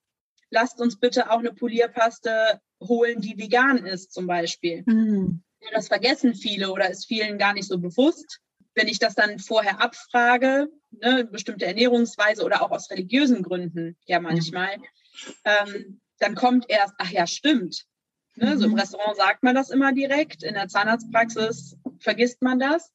[0.50, 4.84] lasst uns bitte auch eine Polierpaste holen, die vegan ist zum Beispiel.
[4.88, 5.44] Mhm.
[5.72, 8.40] Das vergessen viele oder ist vielen gar nicht so bewusst.
[8.74, 14.20] Wenn ich das dann vorher abfrage, ne, bestimmte Ernährungsweise oder auch aus religiösen Gründen, ja
[14.20, 14.84] manchmal, mhm.
[15.46, 17.86] ähm, dann kommt erst, ach ja, stimmt.
[18.36, 18.58] Ne, mhm.
[18.58, 18.80] So im mhm.
[18.80, 22.92] Restaurant sagt man das immer direkt, in der Zahnarztpraxis vergisst man das.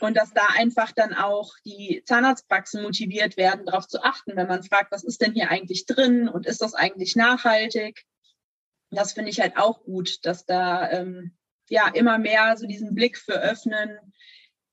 [0.00, 4.64] Und dass da einfach dann auch die Zahnarztpraxen motiviert werden, darauf zu achten, wenn man
[4.64, 8.04] fragt, was ist denn hier eigentlich drin und ist das eigentlich nachhaltig?
[8.90, 11.36] Das finde ich halt auch gut, dass da ähm,
[11.68, 13.98] ja immer mehr so diesen Blick für öffnen,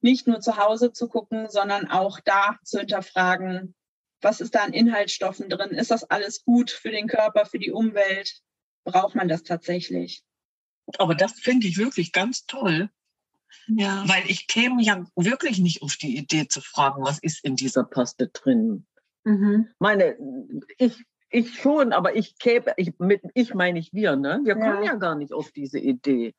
[0.02, 3.76] nicht nur zu Hause zu gucken, sondern auch da zu hinterfragen,
[4.22, 5.72] was ist da an Inhaltsstoffen drin?
[5.72, 8.42] Ist das alles gut für den Körper, für die Umwelt?
[8.84, 10.24] Braucht man das tatsächlich?
[10.98, 12.90] Aber das finde ich wirklich ganz toll.
[13.68, 14.04] Ja.
[14.08, 17.84] Weil ich käme ja wirklich nicht auf die Idee zu fragen, was ist in dieser
[17.84, 18.86] Paste drin.
[19.24, 19.68] Mhm.
[19.80, 20.16] Meine,
[20.78, 24.42] ich, ich schon, aber ich käme, ich, mit, ich meine ich wir, ne?
[24.44, 26.34] Wir kommen ja gar nicht auf diese Idee.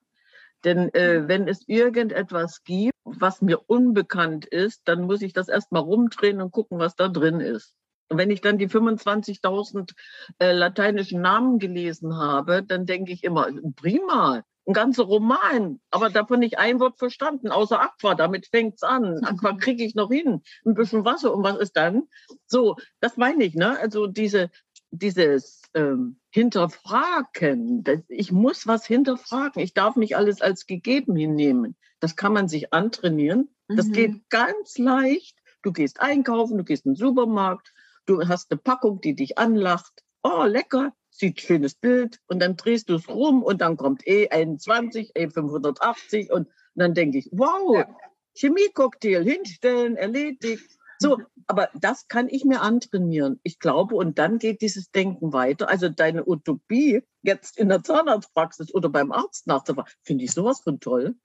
[0.64, 5.82] Denn äh, wenn es irgendetwas gibt, was mir unbekannt ist, dann muss ich das erstmal
[5.82, 7.74] rumdrehen und gucken, was da drin ist.
[8.08, 9.92] Und wenn ich dann die 25.000
[10.38, 16.40] äh, lateinischen Namen gelesen habe, dann denke ich immer, prima, ein ganzer Roman, aber davon
[16.40, 19.20] nicht ein Wort verstanden, außer Aqua, damit fängt's an.
[19.24, 22.04] Aqua kriege ich noch hin, ein bisschen Wasser und was ist dann?
[22.46, 23.78] So, das meine ich, ne?
[23.78, 24.50] Also diese,
[24.90, 31.76] dieses ähm, Hinterfragen, das, ich muss was hinterfragen, ich darf nicht alles als gegeben hinnehmen.
[32.00, 33.92] Das kann man sich antrainieren, das mhm.
[33.92, 35.38] geht ganz leicht.
[35.62, 37.72] Du gehst einkaufen, du gehst in den Supermarkt,
[38.06, 40.02] du hast eine Packung, die dich anlacht.
[40.24, 45.14] Oh, lecker, sieht schönes Bild und dann drehst du es rum und dann kommt E21,
[45.14, 47.96] E580 und, dann denke ich, wow, ja.
[48.34, 50.78] Chemiecocktail hinstellen, erledigt.
[50.98, 53.40] So, aber das kann ich mir antrainieren.
[53.42, 55.68] Ich glaube, und dann geht dieses Denken weiter.
[55.68, 60.80] Also deine Utopie, jetzt in der Zahnarztpraxis oder beim Arzt nachzufragen, finde ich sowas von
[60.80, 61.16] toll.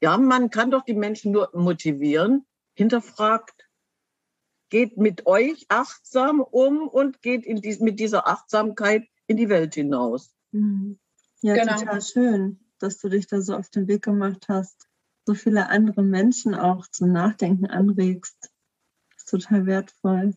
[0.00, 3.63] Ja, man kann doch die Menschen nur motivieren, hinterfragt,
[4.74, 9.74] geht mit euch achtsam um und geht in dies, mit dieser Achtsamkeit in die Welt
[9.74, 10.34] hinaus.
[10.50, 10.98] Mhm.
[11.42, 11.78] Ja, genau.
[11.78, 14.88] total schön, dass du dich da so auf den Weg gemacht hast.
[15.26, 18.50] So viele andere Menschen auch zum Nachdenken anregst.
[19.12, 20.34] Das ist total wertvoll.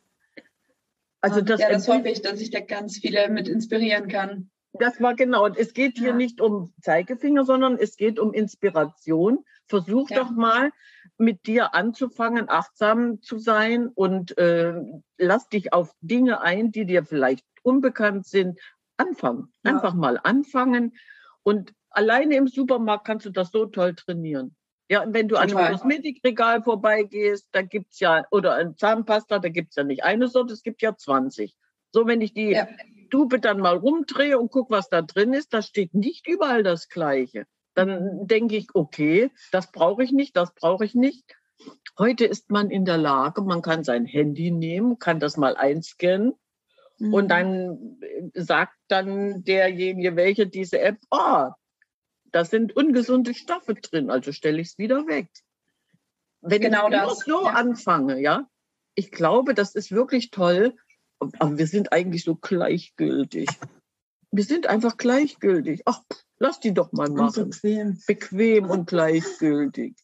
[1.20, 4.52] Also das, ja, das hoffe ich, dass ich da ganz viele mit inspirieren kann.
[4.74, 5.48] Das war genau.
[5.48, 6.16] Es geht hier ja.
[6.16, 9.44] nicht um Zeigefinger, sondern es geht um Inspiration.
[9.66, 10.20] Versuch ja.
[10.20, 10.72] doch mal
[11.18, 14.74] mit dir anzufangen, achtsam zu sein und äh,
[15.18, 18.60] lass dich auf Dinge ein, die dir vielleicht unbekannt sind.
[18.98, 19.52] Anfangen.
[19.64, 19.74] Ja.
[19.74, 20.96] Einfach mal anfangen.
[21.44, 24.56] Und alleine im Supermarkt kannst du das so toll trainieren.
[24.90, 29.76] Ja, wenn du an einem Kosmetikregal vorbeigehst, da gibt's ja, oder ein Zahnpasta, da gibt's
[29.76, 31.56] ja nicht eine Sorte, es gibt ja 20.
[31.92, 32.68] So, wenn ich die ja.
[33.10, 36.88] Tube dann mal rumdrehe und gucke, was da drin ist, da steht nicht überall das
[36.88, 37.46] Gleiche.
[37.78, 41.38] Dann denke ich, okay, das brauche ich nicht, das brauche ich nicht.
[42.00, 46.34] Heute ist man in der Lage, man kann sein Handy nehmen, kann das mal einscannen
[46.98, 47.14] mhm.
[47.14, 48.00] und dann
[48.34, 51.50] sagt dann derjenige, welche diese App, oh,
[52.32, 55.30] da sind ungesunde Stoffe drin, also stelle ich es wieder weg.
[56.42, 57.20] Wenn genau ich das.
[57.20, 57.52] so ja.
[57.52, 58.50] anfange, ja,
[58.96, 60.76] ich glaube, das ist wirklich toll,
[61.20, 63.48] aber wir sind eigentlich so gleichgültig.
[64.32, 65.84] Wir sind einfach gleichgültig.
[65.86, 66.02] Ach,
[66.40, 67.44] lass die doch mal machen.
[67.44, 68.02] Und bequem.
[68.08, 69.96] Bequem und gleichgültig.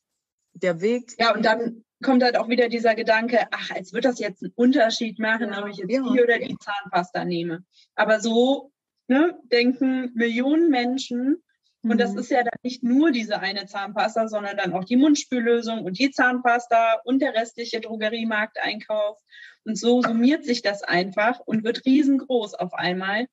[0.53, 1.13] Der Weg.
[1.17, 4.53] Ja, und dann kommt halt auch wieder dieser Gedanke, ach, als wird das jetzt einen
[4.55, 6.01] Unterschied machen, ja, ob ich jetzt ja.
[6.01, 7.63] die oder die Zahnpasta nehme.
[7.95, 8.71] Aber so
[9.07, 11.41] ne, denken Millionen Menschen.
[11.81, 12.19] Und das mhm.
[12.19, 16.11] ist ja dann nicht nur diese eine Zahnpasta, sondern dann auch die Mundspüllösung und die
[16.11, 19.17] Zahnpasta und der restliche Drogeriemarkteinkauf.
[19.65, 23.27] Und so summiert sich das einfach und wird riesengroß auf einmal,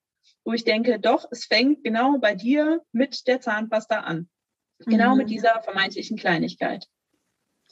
[0.45, 4.29] wo ich denke, doch, es fängt genau bei dir mit der Zahnpasta an.
[4.87, 5.19] Genau mhm.
[5.19, 6.89] mit dieser vermeintlichen Kleinigkeit.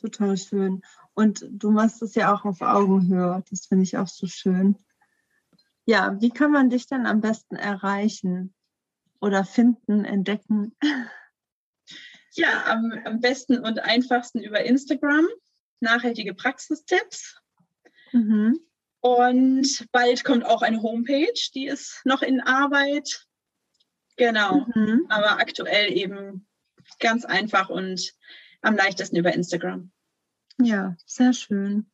[0.01, 0.83] Total schön.
[1.15, 3.43] Und du machst es ja auch auf Augenhöhe.
[3.51, 4.77] Das finde ich auch so schön.
[5.87, 8.55] Ja, wie kann man dich denn am besten erreichen
[9.21, 10.77] oder finden, entdecken?
[12.33, 15.27] Ja, am, am besten und einfachsten über Instagram.
[15.81, 17.41] Nachhaltige Praxistipps.
[18.13, 18.61] Mhm.
[19.01, 23.27] Und bald kommt auch eine Homepage, die ist noch in Arbeit.
[24.17, 24.67] Genau.
[24.75, 25.07] Mhm.
[25.09, 26.47] Aber aktuell eben
[26.99, 28.13] ganz einfach und
[28.63, 29.93] am leichtesten über Instagram.
[30.61, 31.91] Ja, sehr schön.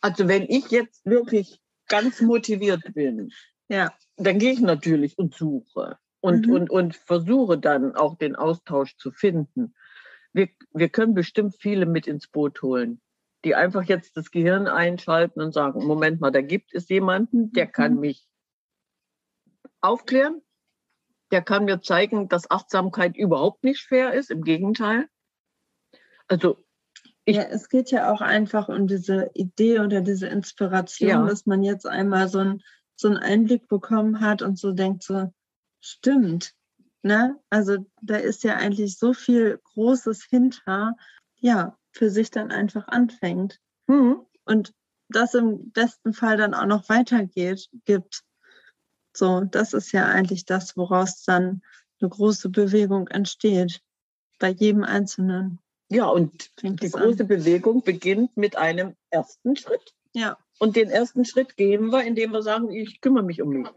[0.00, 3.32] Also wenn ich jetzt wirklich ganz motiviert bin,
[3.68, 3.92] ja.
[4.16, 6.52] dann gehe ich natürlich und suche und, mhm.
[6.52, 9.74] und, und versuche dann auch den Austausch zu finden.
[10.32, 13.00] Wir, wir können bestimmt viele mit ins Boot holen,
[13.44, 17.66] die einfach jetzt das Gehirn einschalten und sagen, Moment mal, da gibt es jemanden, der
[17.66, 17.72] mhm.
[17.72, 18.26] kann mich
[19.80, 20.42] aufklären,
[21.30, 25.08] der kann mir zeigen, dass Achtsamkeit überhaupt nicht schwer ist, im Gegenteil.
[26.28, 26.64] Also
[27.24, 31.26] ich, ja, es geht ja auch einfach um diese Idee oder diese Inspiration, ja.
[31.26, 32.62] dass man jetzt einmal so, ein,
[32.94, 35.32] so einen Einblick bekommen hat und so denkt, so
[35.80, 36.52] stimmt.
[37.02, 37.36] Ne?
[37.50, 40.94] Also da ist ja eigentlich so viel Großes hinter,
[41.36, 43.60] ja, für sich dann einfach anfängt.
[43.86, 44.20] Mhm.
[44.44, 44.74] Und
[45.08, 48.22] das im besten Fall dann auch noch weitergeht, gibt.
[49.16, 51.62] So, das ist ja eigentlich das, woraus dann
[52.00, 53.80] eine große Bewegung entsteht.
[54.38, 55.60] Bei jedem Einzelnen.
[55.88, 57.28] Ja, und die große an.
[57.28, 59.94] Bewegung beginnt mit einem ersten Schritt.
[60.12, 60.36] Ja.
[60.58, 63.68] Und den ersten Schritt gehen wir, indem wir sagen, ich kümmere mich um mich.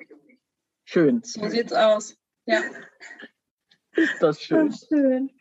[0.86, 1.21] Schön.
[1.23, 2.17] So sieht's aus.
[2.45, 2.62] Ja.
[3.91, 4.69] Ist das schön.
[4.69, 5.32] Das schön.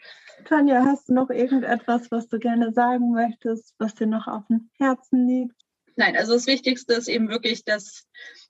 [0.44, 4.70] Tanja, hast du noch irgendetwas, was du gerne sagen möchtest, was dir noch auf dem
[4.78, 5.54] Herzen liegt?
[5.96, 8.06] Nein, also das Wichtigste ist eben wirklich, dass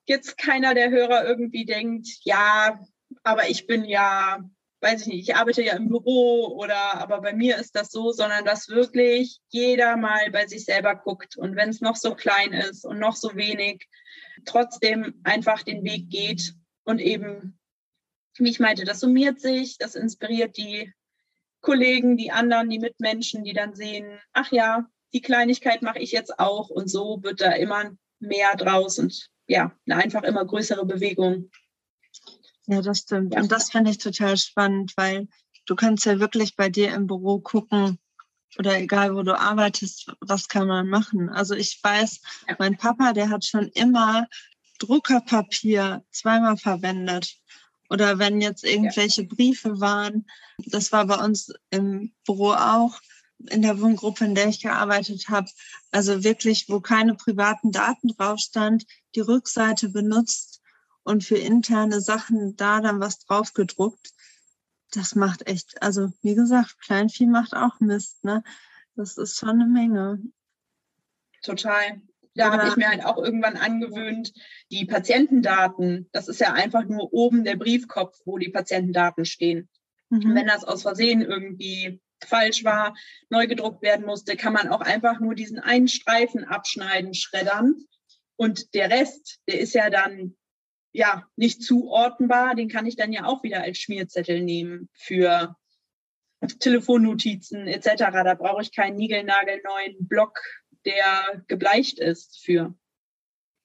[0.07, 2.79] jetzt keiner der Hörer irgendwie denkt, ja,
[3.23, 4.39] aber ich bin ja
[4.81, 8.13] weiß ich nicht, ich arbeite ja im Büro oder aber bei mir ist das so,
[8.13, 12.53] sondern dass wirklich jeder mal bei sich selber guckt und wenn es noch so klein
[12.53, 13.89] ist und noch so wenig,
[14.45, 17.59] trotzdem einfach den Weg geht und eben,
[18.39, 20.93] wie ich meinte, das summiert sich, das inspiriert die
[21.61, 26.39] Kollegen, die anderen, die Mitmenschen, die dann sehen, ach ja, die Kleinigkeit mache ich jetzt
[26.39, 31.51] auch und so wird da immer mehr draus und ja, eine einfach immer größere Bewegung.
[32.67, 33.35] Ja, das stimmt.
[33.35, 33.41] Ja.
[33.41, 35.27] Und das finde ich total spannend, weil
[35.65, 37.99] du kannst ja wirklich bei dir im Büro gucken
[38.59, 41.31] oder egal wo du arbeitest, was kann man machen.
[41.31, 42.57] Also ich weiß, ja.
[42.59, 44.27] mein Papa, der hat schon immer
[44.79, 47.37] Druckerpapier zweimal verwendet.
[47.91, 49.29] Oder wenn jetzt irgendwelche ja.
[49.29, 50.27] Briefe waren,
[50.59, 53.01] das war bei uns im Büro auch,
[53.51, 55.49] in der Wohngruppe, in der ich gearbeitet habe,
[55.93, 60.61] also wirklich, wo keine privaten Daten drauf stand, die Rückseite benutzt
[61.05, 64.13] und für interne Sachen da dann was drauf gedruckt.
[64.91, 68.43] Das macht echt, also wie gesagt, Kleinvieh macht auch Mist, ne?
[68.97, 70.21] Das ist schon eine Menge.
[71.43, 72.01] Total.
[72.39, 74.33] Da habe ich mir halt auch irgendwann angewöhnt,
[74.71, 79.69] die Patientendaten, das ist ja einfach nur oben der Briefkopf, wo die Patientendaten stehen.
[80.09, 80.35] Mhm.
[80.35, 82.97] Wenn das aus Versehen irgendwie falsch war,
[83.29, 87.75] neu gedruckt werden musste, kann man auch einfach nur diesen einen Streifen abschneiden, schreddern.
[88.37, 90.37] Und der Rest, der ist ja dann
[90.93, 95.57] ja nicht zuordnenbar, den kann ich dann ja auch wieder als Schmierzettel nehmen für
[96.61, 97.97] Telefonnotizen etc.
[98.13, 100.41] Da brauche ich keinen niegelnagelneuen Block,
[100.85, 102.75] der gebleicht ist für.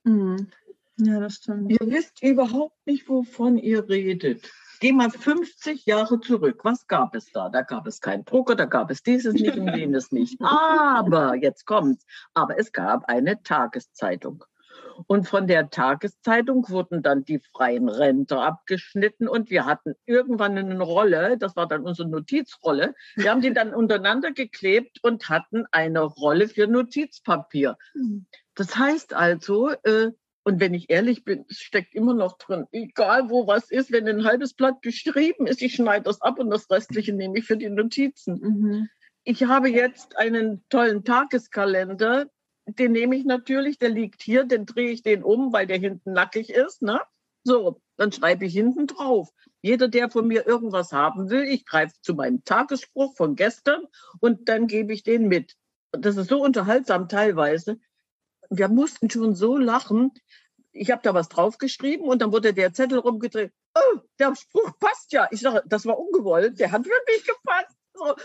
[0.03, 0.51] Mhm.
[0.97, 1.71] Ja, das stimmt.
[1.71, 4.51] Ihr wisst überhaupt nicht, wovon ihr redet.
[4.79, 6.59] Geh mal 50 Jahre zurück.
[6.63, 7.49] Was gab es da?
[7.49, 10.39] Da gab es keinen Drucker, da gab es dieses nicht und jenes nicht.
[10.41, 14.43] Aber, jetzt kommt's, aber es gab eine Tageszeitung.
[15.07, 20.81] Und von der Tageszeitung wurden dann die freien Rente abgeschnitten und wir hatten irgendwann eine
[20.81, 22.93] Rolle, das war dann unsere Notizrolle.
[23.15, 27.77] Wir haben die dann untereinander geklebt und hatten eine Rolle für Notizpapier.
[27.93, 28.25] Mhm.
[28.55, 30.11] Das heißt also, äh,
[30.43, 32.65] und wenn ich ehrlich bin, es steckt immer noch drin.
[32.71, 36.49] Egal wo was ist, wenn ein halbes Blatt geschrieben ist, ich schneide das ab und
[36.49, 38.39] das restliche nehme ich für die Notizen.
[38.41, 38.89] Mhm.
[39.23, 42.25] Ich habe jetzt einen tollen Tageskalender,
[42.65, 46.13] den nehme ich natürlich, der liegt hier, den drehe ich den um, weil der hinten
[46.13, 46.81] nackig ist.
[46.81, 47.01] Ne?
[47.43, 49.29] So, dann schreibe ich hinten drauf.
[49.61, 53.85] Jeder, der von mir irgendwas haben will, ich greife zu meinem Tagesspruch von gestern
[54.19, 55.55] und dann gebe ich den mit.
[55.91, 57.79] Das ist so unterhaltsam teilweise.
[58.49, 60.11] Wir mussten schon so lachen.
[60.71, 63.51] Ich habe da was draufgeschrieben und dann wurde der Zettel rumgedreht.
[63.75, 65.27] Oh, der Spruch passt ja.
[65.31, 66.59] Ich sage, das war ungewollt.
[66.59, 67.77] Der hat wirklich gepasst.
[67.93, 68.15] So,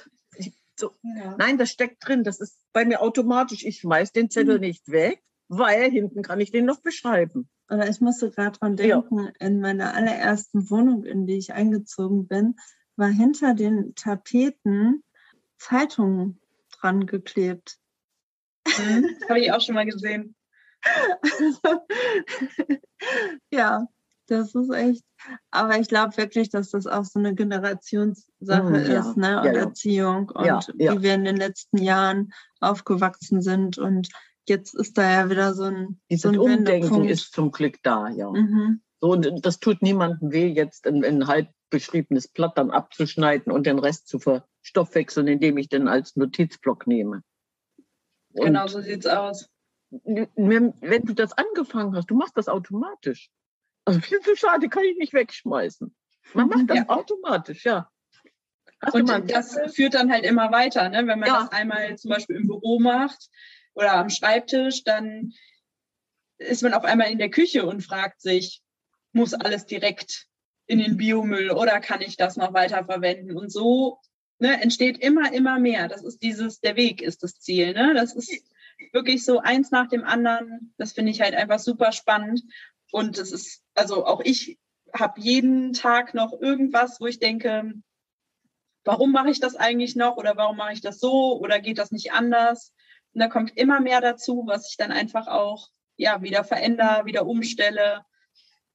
[0.79, 0.97] so.
[1.03, 1.37] Ja.
[1.39, 2.24] Nein, das steckt drin.
[2.24, 3.64] Das ist bei mir automatisch.
[3.64, 4.61] Ich schmeiß den Zettel mhm.
[4.61, 7.49] nicht weg, weil hinten kann ich den noch beschreiben.
[7.70, 9.33] Oder ich musste gerade dran denken, ja.
[9.41, 12.57] in meiner allerersten Wohnung, in die ich eingezogen bin,
[12.97, 15.05] war hinter den Tapeten
[15.59, 17.79] Zeitungen dran geklebt.
[18.66, 19.16] Mhm.
[19.29, 20.35] Habe ich auch schon mal gesehen.
[23.51, 23.87] ja,
[24.31, 25.05] das ist echt.
[25.51, 29.01] Aber ich glaube wirklich, dass das auch so eine Generationssache mm, ja.
[29.01, 29.39] ist, ne?
[29.41, 29.59] Und ja, ja.
[29.61, 33.79] Erziehung und wie wir in den letzten Jahren aufgewachsen sind.
[33.79, 34.09] Und
[34.47, 38.09] jetzt ist da ja wieder so ein, Dieses so ein Umdenken ist zum Glück da,
[38.09, 38.31] ja.
[38.31, 38.83] Mhm.
[39.01, 43.66] So, und das tut niemandem weh, jetzt ein, ein halb beschriebenes Blatt dann abzuschneiden und
[43.66, 47.22] den Rest zu verstoffwechseln, indem ich den als Notizblock nehme.
[48.33, 49.49] Und genau so sieht's aus.
[49.91, 53.31] Wenn du das angefangen hast, du machst das automatisch.
[53.89, 55.95] Also viel zu schade, kann ich nicht wegschmeißen.
[56.34, 56.89] Man macht das ja.
[56.89, 57.91] automatisch, ja.
[58.80, 60.99] Hast und das führt dann halt immer weiter, ne?
[60.99, 61.41] wenn man ja.
[61.41, 63.28] das einmal zum Beispiel im Büro macht
[63.74, 65.32] oder am Schreibtisch, dann
[66.39, 68.62] ist man auf einmal in der Küche und fragt sich,
[69.12, 70.26] muss alles direkt
[70.66, 73.36] in den Biomüll oder kann ich das noch weiter verwenden?
[73.36, 73.99] Und so
[74.39, 75.89] ne, entsteht immer, immer mehr.
[75.89, 77.72] Das ist dieses, der Weg ist das Ziel.
[77.72, 77.95] Ne?
[77.95, 78.30] Das ist
[78.93, 80.74] wirklich so eins nach dem anderen.
[80.78, 82.43] Das finde ich halt einfach super spannend.
[82.91, 84.59] Und es ist, also auch ich
[84.95, 87.72] habe jeden Tag noch irgendwas, wo ich denke,
[88.84, 91.91] warum mache ich das eigentlich noch oder warum mache ich das so oder geht das
[91.91, 92.72] nicht anders?
[93.12, 97.26] Und da kommt immer mehr dazu, was ich dann einfach auch ja wieder verändere, wieder
[97.26, 98.05] umstelle,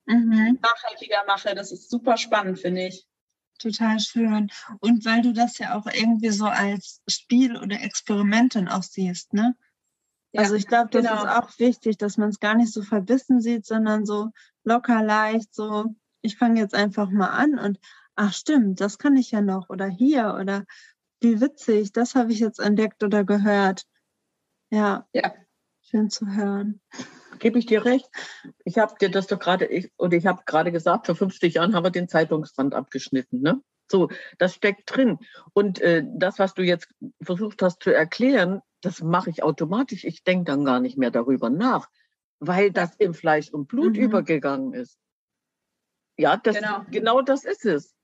[0.06, 0.60] mhm.
[0.62, 1.56] nachhaltiger mache.
[1.56, 3.08] Das ist super spannend, finde ich.
[3.60, 4.52] Total schön.
[4.82, 9.34] Und weil du das ja auch irgendwie so als Spiel oder Experiment dann auch siehst,
[9.34, 9.56] ne?
[10.34, 11.24] Ja, also ich glaube, das genau.
[11.24, 14.32] ist auch wichtig, dass man es gar nicht so verbissen sieht, sondern so
[14.64, 15.86] locker leicht, so
[16.22, 17.80] ich fange jetzt einfach mal an und
[18.16, 20.66] ach stimmt, das kann ich ja noch oder hier oder
[21.22, 23.84] wie witzig, das habe ich jetzt entdeckt oder gehört.
[24.72, 25.08] Ja.
[25.14, 25.34] Ja.
[25.82, 26.82] Schön zu hören.
[27.40, 28.10] Gebe ich dir recht.
[28.64, 31.76] Ich habe dir das doch gerade, ich, oder ich habe gerade gesagt, vor 50 Jahren
[31.76, 33.42] haben wir den Zeitungsrand abgeschnitten.
[33.42, 33.62] Ne?
[33.92, 34.10] So,
[34.40, 35.20] das steckt drin.
[35.54, 36.88] Und äh, das, was du jetzt
[37.22, 40.04] versucht hast zu erklären, das mache ich automatisch.
[40.04, 41.90] Ich denke dann gar nicht mehr darüber nach,
[42.40, 44.04] weil das im Fleisch und Blut mhm.
[44.04, 45.00] übergegangen ist.
[46.18, 46.86] Ja, das, genau.
[46.92, 47.96] genau das ist es.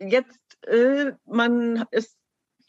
[0.00, 2.16] Jetzt, äh, man ist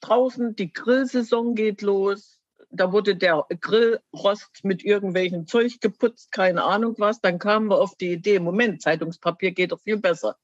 [0.02, 2.40] draußen, die Grillsaison geht los.
[2.72, 7.22] Da wurde der Grillrost mit irgendwelchen Zeug geputzt, keine Ahnung was.
[7.22, 10.38] Dann kamen wir auf die Idee, Moment, Zeitungspapier geht doch viel besser.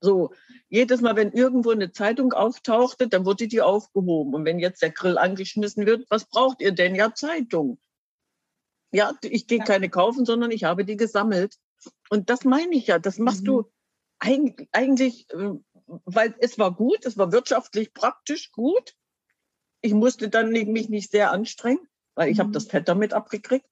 [0.00, 0.32] So,
[0.68, 4.34] jedes Mal, wenn irgendwo eine Zeitung auftauchte, dann wurde die aufgehoben.
[4.34, 6.94] Und wenn jetzt der Grill angeschmissen wird, was braucht ihr denn?
[6.94, 7.78] Ja, Zeitung.
[8.92, 11.56] Ja, ich gehe keine kaufen, sondern ich habe die gesammelt.
[12.08, 13.46] Und das meine ich ja, das machst mhm.
[13.46, 13.72] du
[14.18, 15.52] eigentlich, äh,
[15.86, 18.94] weil es war gut, es war wirtschaftlich praktisch gut.
[19.80, 22.42] Ich musste dann mich nicht sehr anstrengen, weil ich mhm.
[22.42, 23.66] habe das Fett damit abgekriegt.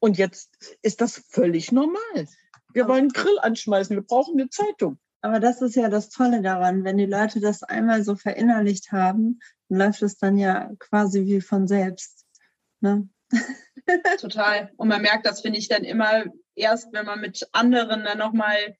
[0.00, 2.28] Und jetzt ist das völlig normal.
[2.72, 4.98] Wir wollen einen Grill anschmeißen, wir brauchen eine Zeitung.
[5.22, 9.40] Aber das ist ja das Tolle daran, wenn die Leute das einmal so verinnerlicht haben,
[9.68, 12.26] dann läuft es dann ja quasi wie von selbst.
[12.80, 13.08] Ne?
[14.20, 14.70] Total.
[14.76, 18.76] Und man merkt das, finde ich, dann immer erst, wenn man mit anderen dann nochmal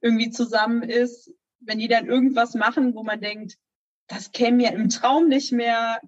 [0.00, 3.56] irgendwie zusammen ist, wenn die dann irgendwas machen, wo man denkt,
[4.06, 6.00] das käme mir im Traum nicht mehr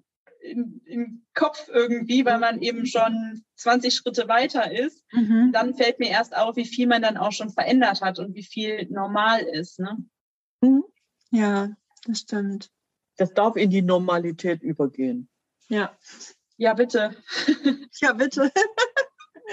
[0.47, 5.51] im Kopf irgendwie, weil man eben schon 20 Schritte weiter ist, mhm.
[5.53, 8.43] dann fällt mir erst auf, wie viel man dann auch schon verändert hat und wie
[8.43, 9.79] viel normal ist.
[9.79, 9.97] Ne?
[10.61, 10.83] Mhm.
[11.31, 11.69] Ja,
[12.05, 12.69] das stimmt.
[13.17, 15.29] Das darf in die Normalität übergehen.
[15.69, 15.97] Ja.
[16.57, 17.15] Ja, bitte.
[18.01, 18.51] ja, bitte.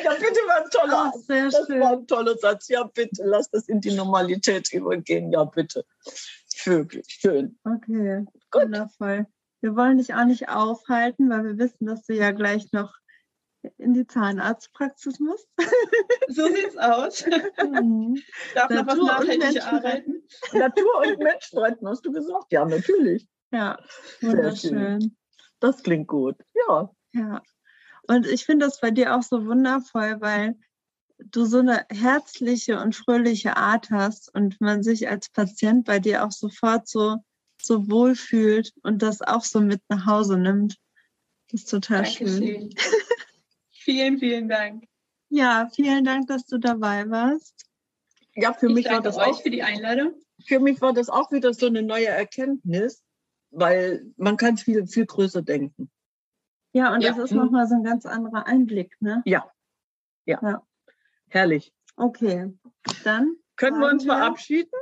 [0.03, 1.81] Ja, bitte war ein toller, Ach, sehr das schön.
[1.81, 2.69] war ein toller Satz.
[2.69, 5.31] Ja, bitte, lass das in die Normalität übergehen.
[5.31, 5.85] Ja, bitte.
[6.65, 7.59] Wirklich, schön.
[7.65, 8.63] Okay, Gut.
[8.65, 9.27] wundervoll.
[9.65, 12.93] Wir wollen dich auch nicht aufhalten, weil wir wissen, dass du ja gleich noch
[13.79, 15.49] in die Zahnarztpraxis musst.
[16.29, 17.25] so sieht's aus.
[17.27, 18.23] Mhm.
[18.55, 20.23] Darf Natur noch was nachhaltig arbeiten?
[20.53, 22.53] Natur und Mensch retten, hast du gesagt?
[22.53, 23.27] Ja, natürlich.
[23.53, 23.79] Ja,
[24.21, 25.17] wunderschön.
[25.61, 26.37] Das klingt gut.
[26.69, 26.91] Ja.
[27.15, 27.43] Ja.
[28.03, 30.59] Und ich finde das bei dir auch so wundervoll, weil
[31.17, 36.23] du so eine herzliche und fröhliche Art hast und man sich als Patient bei dir
[36.23, 37.17] auch sofort so
[37.61, 40.77] so wohl fühlt und das auch so mit nach Hause nimmt.
[41.51, 42.43] Das ist total Dankeschön.
[42.43, 42.71] schön.
[43.73, 44.85] vielen, vielen Dank.
[45.29, 47.65] Ja, vielen Dank, dass du dabei warst.
[48.35, 50.15] Ja, für ich mich war das auch für die Einladung.
[50.47, 53.03] Für mich war das auch wieder so eine neue Erkenntnis,
[53.51, 55.91] weil man kann viel, viel größer denken.
[56.73, 57.11] Ja, und ja.
[57.11, 59.23] das ist nochmal so ein ganz anderer Einblick, ne?
[59.25, 59.49] Ja.
[60.27, 60.41] Ja.
[60.43, 60.67] ja.
[61.29, 61.73] Herrlich.
[61.97, 62.53] Okay.
[63.05, 63.37] Dann.
[63.57, 64.73] Können wir uns verabschieden?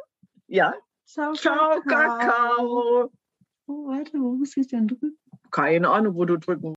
[0.46, 0.74] Ja.
[1.12, 2.18] Ciao, Ciao Kakao.
[2.18, 3.10] Kakao.
[3.66, 5.18] Oh, warte, wo muss ich denn drücken?
[5.50, 6.64] Keine Ahnung, wo du drücken